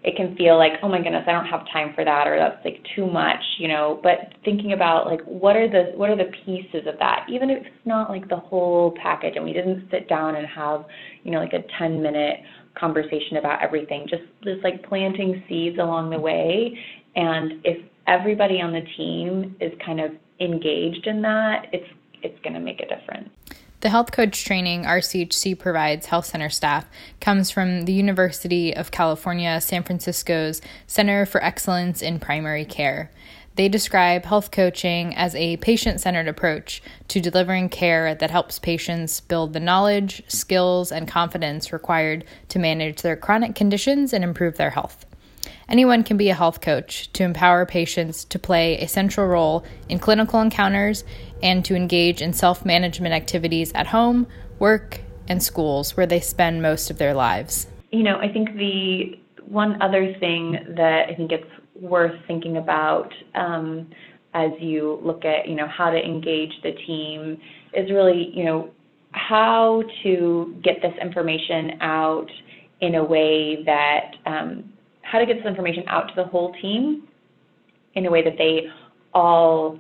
it 0.03 0.17
can 0.17 0.37
feel 0.37 0.57
like, 0.57 0.73
oh 0.83 0.89
my 0.89 1.03
goodness, 1.03 1.25
I 1.27 1.33
don't 1.33 1.47
have 1.47 1.67
time 1.73 1.93
for 1.95 2.05
that, 2.05 2.27
or 2.27 2.39
that's 2.39 2.65
like 2.65 2.85
too 2.95 3.07
much, 3.07 3.43
you 3.59 3.69
know. 3.69 4.01
But 4.03 4.35
thinking 4.45 4.73
about 4.73 5.07
like 5.07 5.21
what 5.25 5.57
are 5.57 5.69
the 5.69 5.93
what 5.97 6.11
are 6.11 6.17
the 6.17 6.31
pieces 6.45 6.87
of 6.87 6.99
that, 6.99 7.27
even 7.29 7.51
if 7.51 7.67
it's 7.67 7.87
not 7.87 8.11
like 8.11 8.29
the 8.29 8.37
whole 8.37 8.95
package, 9.03 9.35
and 9.37 9.45
we 9.45 9.53
didn't 9.53 9.89
sit 9.91 10.09
down 10.09 10.37
and 10.37 10.47
have, 10.47 10.85
you 11.25 11.31
know, 11.31 11.39
like 11.39 11.53
a 11.53 11.65
10 11.79 12.03
minute 12.03 12.41
conversation 12.79 13.39
about 13.39 13.63
everything, 13.63 14.07
just 14.09 14.25
just 14.45 14.63
like 14.63 14.87
planting 14.89 15.43
seeds 15.49 15.79
along 15.79 16.11
the 16.11 16.19
way. 16.19 16.79
And 17.17 17.65
if 17.65 17.85
everybody 18.07 18.61
on 18.61 18.73
the 18.73 18.83
team 18.97 19.57
is 19.61 19.73
kind 19.85 20.01
of 20.01 20.13
engaged 20.41 21.07
in 21.07 21.23
that, 21.23 21.67
it's 21.73 21.89
it's 22.23 22.39
going 22.43 22.55
to 22.55 22.61
make 22.61 22.81
a 22.81 22.87
difference. 22.87 23.31
The 23.81 23.91
health 23.91 24.11
coach 24.11 24.43
training 24.43 24.85
RCHC 24.85 25.59
provides 25.59 26.07
health 26.07 26.25
center 26.25 26.49
staff 26.49 26.87
comes 27.21 27.51
from 27.51 27.85
the 27.85 27.93
University 27.93 28.75
of 28.75 28.91
California, 28.91 29.61
San 29.61 29.83
Francisco's 29.83 30.63
Center 30.87 31.27
for 31.27 31.45
Excellence 31.45 32.01
in 32.01 32.19
Primary 32.19 32.65
Care. 32.65 33.11
They 33.57 33.69
describe 33.69 34.25
health 34.25 34.51
coaching 34.51 35.15
as 35.15 35.35
a 35.35 35.59
patient 35.59 36.01
centered 36.01 36.27
approach 36.27 36.83
to 37.09 37.21
delivering 37.21 37.69
care 37.69 38.15
that 38.15 38.31
helps 38.31 38.59
patients 38.59 39.21
build 39.21 39.53
the 39.53 39.61
knowledge, 39.61 40.23
skills, 40.27 40.91
and 40.91 41.07
confidence 41.07 41.71
required 41.71 42.25
to 42.49 42.59
manage 42.59 43.03
their 43.03 43.17
chronic 43.17 43.55
conditions 43.55 44.15
and 44.15 44.25
improve 44.25 44.57
their 44.57 44.71
health. 44.71 45.05
Anyone 45.69 46.05
can 46.05 46.17
be 46.17 46.29
a 46.29 46.35
health 46.35 46.61
coach 46.61 47.13
to 47.15 47.25
empower 47.25 47.67
patients 47.67 48.25
to 48.27 48.39
play 48.39 48.79
a 48.79 48.89
central 48.89 49.27
role 49.27 49.65
in 49.89 49.99
clinical 49.99 50.41
encounters 50.41 51.03
and 51.43 51.65
to 51.65 51.75
engage 51.75 52.23
in 52.23 52.33
self 52.33 52.65
management 52.65 53.15
activities 53.15 53.73
at 53.75 53.89
home, 53.89 54.27
work, 54.59 55.01
and 55.29 55.43
schools 55.43 55.97
where 55.97 56.07
they 56.07 56.21
spend 56.21 56.63
most 56.63 56.91
of 56.91 56.99
their 56.99 57.15
lives. 57.15 57.67
You 57.91 58.03
know, 58.03 58.19
I 58.19 58.33
think 58.33 58.57
the 58.57 59.19
one 59.47 59.81
other 59.81 60.15
thing 60.19 60.59
that 60.77 61.09
I 61.09 61.15
think 61.15 61.33
it's 61.33 61.51
worth 61.81 62.15
thinking 62.27 62.57
about 62.57 63.13
um, 63.35 63.89
as 64.35 64.51
you 64.61 65.01
look 65.03 65.25
at, 65.25 65.49
you 65.49 65.55
know, 65.55 65.67
how 65.69 65.91
to 65.91 65.99
engage 65.99 66.53
the 66.63 66.73
team 66.87 67.39
is 67.73 67.91
really, 67.91 68.31
you 68.35 68.45
know, 68.45 68.71
how 69.13 69.83
to 70.03 70.55
get 70.63 70.83
this 70.83 70.93
information 71.01 71.81
out 71.81 72.31
in 72.81 72.97
a 72.97 73.05
way 73.05 73.63
that 73.65 74.13
um, 74.27 74.71
how 75.03 75.19
to 75.19 75.27
get 75.27 75.37
this 75.37 75.47
information 75.47 75.85
out 75.89 76.09
to 76.09 76.15
the 76.17 76.25
whole 76.25 76.53
team 76.61 77.09
in 77.95 78.05
a 78.07 78.11
way 78.11 78.23
that 78.23 78.37
they 78.37 78.67
all 79.15 79.79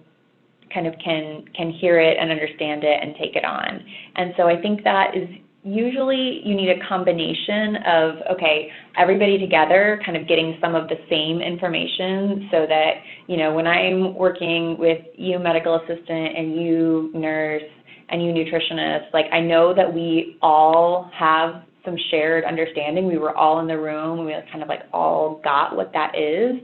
kind 0.76 0.86
of 0.86 0.94
can 1.02 1.44
can 1.56 1.70
hear 1.70 1.98
it 1.98 2.18
and 2.20 2.30
understand 2.30 2.84
it 2.84 2.98
and 3.02 3.16
take 3.16 3.34
it 3.34 3.44
on. 3.44 3.82
And 4.16 4.34
so 4.36 4.46
I 4.46 4.60
think 4.60 4.84
that 4.84 5.16
is 5.16 5.28
usually 5.64 6.42
you 6.44 6.54
need 6.54 6.68
a 6.68 6.86
combination 6.86 7.76
of 7.86 8.16
okay 8.30 8.70
everybody 8.98 9.38
together 9.38 10.00
kind 10.04 10.16
of 10.16 10.28
getting 10.28 10.58
some 10.60 10.74
of 10.74 10.88
the 10.88 10.96
same 11.10 11.40
information 11.40 12.48
so 12.52 12.66
that 12.68 13.02
you 13.26 13.36
know 13.36 13.52
when 13.52 13.66
i'm 13.66 14.14
working 14.14 14.78
with 14.78 15.00
you 15.16 15.40
medical 15.40 15.74
assistant 15.74 16.38
and 16.38 16.54
you 16.54 17.10
nurse 17.14 17.64
and 18.10 18.24
you 18.24 18.30
nutritionist 18.32 19.12
like 19.12 19.26
i 19.32 19.40
know 19.40 19.74
that 19.74 19.92
we 19.92 20.38
all 20.40 21.10
have 21.12 21.64
some 21.86 21.96
shared 22.10 22.44
understanding. 22.44 23.06
We 23.06 23.16
were 23.16 23.34
all 23.34 23.60
in 23.60 23.66
the 23.66 23.78
room. 23.78 24.26
We 24.26 24.34
kind 24.52 24.62
of 24.62 24.68
like 24.68 24.82
all 24.92 25.40
got 25.42 25.74
what 25.74 25.92
that 25.94 26.18
is. 26.18 26.56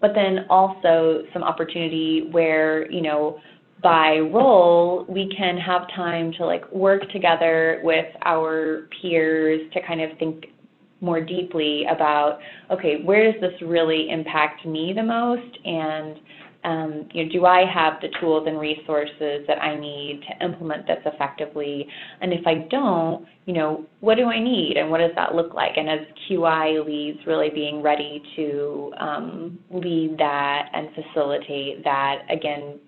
But 0.00 0.12
then 0.14 0.46
also 0.48 1.24
some 1.34 1.42
opportunity 1.42 2.28
where, 2.30 2.90
you 2.90 3.02
know, 3.02 3.38
by 3.82 4.18
role, 4.18 5.04
we 5.08 5.32
can 5.36 5.56
have 5.56 5.88
time 5.94 6.32
to 6.38 6.44
like 6.44 6.70
work 6.72 7.08
together 7.10 7.80
with 7.84 8.06
our 8.24 8.88
peers 9.00 9.60
to 9.72 9.80
kind 9.86 10.00
of 10.00 10.16
think 10.18 10.46
more 11.00 11.20
deeply 11.20 11.84
about, 11.90 12.38
okay, 12.70 13.02
where 13.04 13.30
does 13.30 13.40
this 13.40 13.52
really 13.62 14.10
impact 14.10 14.66
me 14.66 14.92
the 14.94 15.02
most? 15.02 15.58
And 15.64 16.18
um, 16.64 17.08
you 17.12 17.24
know, 17.24 17.32
do 17.32 17.46
I 17.46 17.64
have 17.72 18.00
the 18.00 18.08
tools 18.20 18.46
and 18.48 18.58
resources 18.58 19.46
that 19.46 19.62
I 19.62 19.78
need 19.78 20.22
to 20.28 20.44
implement 20.44 20.86
this 20.86 20.98
effectively? 21.06 21.86
And 22.20 22.32
if 22.32 22.44
I 22.46 22.66
don't, 22.68 23.26
you 23.46 23.54
know, 23.54 23.86
what 24.00 24.16
do 24.16 24.24
I 24.24 24.42
need 24.42 24.76
and 24.76 24.90
what 24.90 24.98
does 24.98 25.12
that 25.14 25.34
look 25.34 25.54
like? 25.54 25.76
And 25.76 25.88
as 25.88 26.00
QI 26.28 26.84
leads, 26.84 27.20
really 27.26 27.50
being 27.50 27.80
ready 27.80 28.22
to 28.36 28.92
um, 28.98 29.58
lead 29.70 30.16
that 30.18 30.68
and 30.74 30.88
facilitate 30.94 31.84
that. 31.84 32.22
Again, 32.28 32.80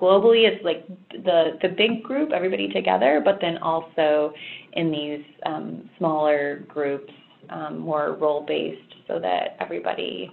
globally, 0.00 0.48
it's 0.48 0.64
like 0.64 0.86
the 1.10 1.58
the 1.62 1.68
big 1.68 2.02
group, 2.02 2.30
everybody 2.32 2.68
together, 2.68 3.20
but 3.24 3.38
then 3.40 3.58
also 3.58 4.32
in 4.74 4.90
these 4.90 5.24
um, 5.46 5.88
smaller 5.98 6.64
groups, 6.68 7.12
um, 7.50 7.78
more 7.78 8.16
role 8.20 8.44
based, 8.46 8.94
so 9.06 9.18
that 9.18 9.56
everybody 9.60 10.30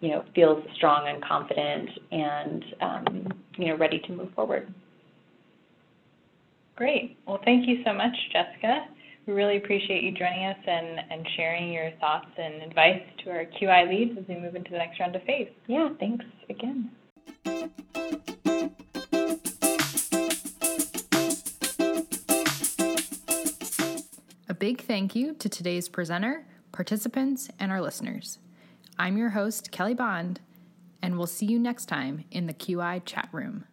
you 0.00 0.10
know, 0.10 0.24
feels 0.34 0.62
strong 0.74 1.08
and 1.08 1.22
confident 1.24 1.88
and, 2.12 2.64
um, 2.80 3.28
you 3.56 3.68
know, 3.68 3.76
ready 3.76 3.98
to 4.00 4.12
move 4.12 4.32
forward. 4.34 4.72
Great. 6.76 7.16
Well, 7.26 7.40
thank 7.44 7.66
you 7.66 7.82
so 7.84 7.92
much, 7.94 8.14
Jessica. 8.32 8.86
We 9.26 9.32
really 9.32 9.56
appreciate 9.56 10.04
you 10.04 10.12
joining 10.12 10.44
us 10.44 10.58
and, 10.66 11.00
and 11.10 11.26
sharing 11.36 11.72
your 11.72 11.90
thoughts 11.98 12.28
and 12.36 12.62
advice 12.62 13.02
to 13.24 13.30
our 13.30 13.46
QI 13.60 13.88
leads 13.88 14.18
as 14.18 14.24
we 14.28 14.36
move 14.38 14.54
into 14.54 14.70
the 14.70 14.78
next 14.78 15.00
round 15.00 15.16
of 15.16 15.22
phase. 15.22 15.48
Yeah, 15.66 15.88
thanks 15.98 16.24
again. 16.50 16.90
Big 24.58 24.80
thank 24.80 25.14
you 25.14 25.34
to 25.34 25.48
today's 25.48 25.88
presenter, 25.88 26.46
participants, 26.72 27.50
and 27.60 27.70
our 27.70 27.82
listeners. 27.82 28.38
I'm 28.98 29.18
your 29.18 29.30
host, 29.30 29.70
Kelly 29.70 29.92
Bond, 29.92 30.40
and 31.02 31.18
we'll 31.18 31.26
see 31.26 31.46
you 31.46 31.58
next 31.58 31.86
time 31.86 32.24
in 32.30 32.46
the 32.46 32.54
QI 32.54 33.04
chat 33.04 33.28
room. 33.32 33.64